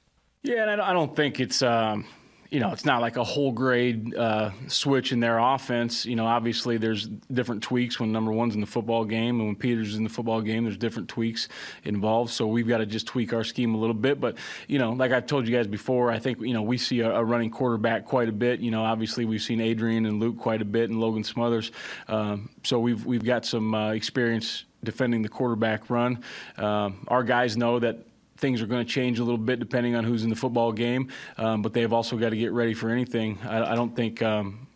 [0.43, 1.63] Yeah, and I don't think it's.
[1.63, 2.07] Um
[2.51, 6.07] you know, it's not like a whole grade uh, switch in their offense.
[6.07, 9.57] You know, obviously there's different tweaks when number one's in the football game and when
[9.57, 10.65] Peters in the football game.
[10.65, 11.49] There's different tweaks
[11.85, 14.21] involved, so we've got to just tweak our scheme a little bit.
[14.21, 14.37] But
[14.69, 17.11] you know, like I've told you guys before, I think you know we see a,
[17.11, 18.61] a running quarterback quite a bit.
[18.61, 21.73] You know, obviously we've seen Adrian and Luke quite a bit, and Logan Smothers.
[22.09, 26.23] Um, so we've we've got some uh, experience defending the quarterback run.
[26.57, 28.06] Um, our guys know that
[28.37, 31.11] things are going to change a little bit depending on who's in the football game,
[31.39, 33.39] um, but they've also got to get ready for anything.
[33.45, 34.23] I, I don't think.
[34.23, 34.67] Um,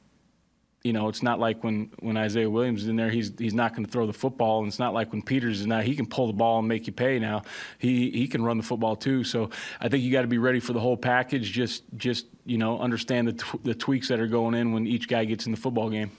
[0.83, 3.75] you know, it's not like when, when Isaiah Williams is in there, he's he's not
[3.75, 6.07] going to throw the football, and it's not like when Peters is now he can
[6.07, 7.19] pull the ball and make you pay.
[7.19, 7.43] Now
[7.79, 9.23] he he can run the football too.
[9.23, 11.53] So I think you got to be ready for the whole package.
[11.53, 15.07] Just just you know understand the t- the tweaks that are going in when each
[15.07, 16.13] guy gets in the football game.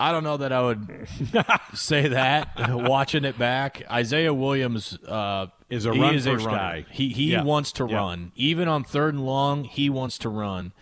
[0.00, 1.06] I don't know that I would
[1.74, 2.54] say that.
[2.70, 6.86] Watching it back, Isaiah Williams uh, is a run is first a guy.
[6.90, 7.42] He he yeah.
[7.42, 7.96] wants to yeah.
[7.96, 8.32] run.
[8.34, 10.72] Even on third and long, he wants to run.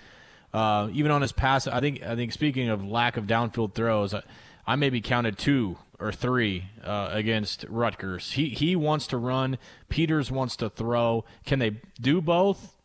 [0.55, 4.15] Uh, even on his pass, I think I think speaking of lack of downfield throws,
[4.15, 4.23] I,
[4.65, 8.33] I maybe counted two or three uh, against Rutgers.
[8.33, 9.59] He he wants to run.
[9.89, 11.25] Peters wants to throw.
[11.45, 12.77] Can they do both?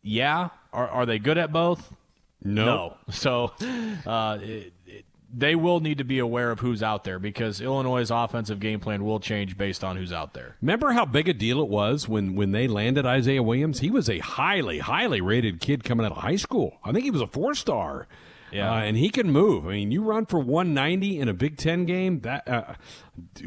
[0.00, 0.50] Yeah.
[0.72, 1.92] Are are they good at both?
[2.44, 2.64] No.
[2.64, 2.96] no.
[3.12, 3.52] So
[4.06, 4.72] uh, it,
[5.32, 9.04] they will need to be aware of who's out there because Illinois' offensive game plan
[9.04, 10.56] will change based on who's out there.
[10.60, 13.80] Remember how big a deal it was when, when they landed Isaiah Williams?
[13.80, 16.78] He was a highly, highly rated kid coming out of high school.
[16.84, 18.06] I think he was a four star.
[18.52, 19.66] Yeah, uh, and he can move.
[19.66, 22.20] I mean, you run for 190 in a Big Ten game.
[22.20, 22.74] That uh,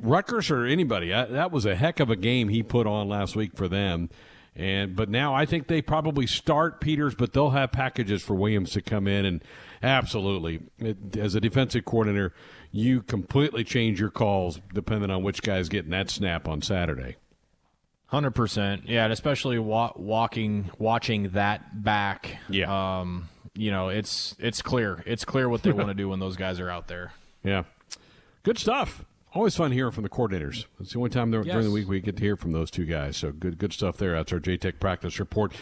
[0.02, 3.36] Rutgers or anybody, uh, that was a heck of a game he put on last
[3.36, 4.10] week for them.
[4.56, 8.72] And but now I think they probably start Peters, but they'll have packages for Williams
[8.72, 9.44] to come in and
[9.84, 12.34] absolutely it, as a defensive coordinator,
[12.72, 17.15] you completely change your calls depending on which guy's getting that snap on Saturday.
[18.07, 22.38] Hundred percent, yeah, and especially wa- walking, watching that back.
[22.47, 26.19] Yeah, um, you know, it's it's clear, it's clear what they want to do when
[26.19, 27.14] those guys are out there.
[27.43, 27.61] Yeah,
[28.41, 29.06] good stuff.
[29.35, 30.65] Always fun hearing from the coordinators.
[30.80, 31.43] It's the only time yes.
[31.45, 33.18] during the week we get to hear from those two guys.
[33.18, 34.14] So good, good stuff there.
[34.14, 35.53] That's our JTech practice report.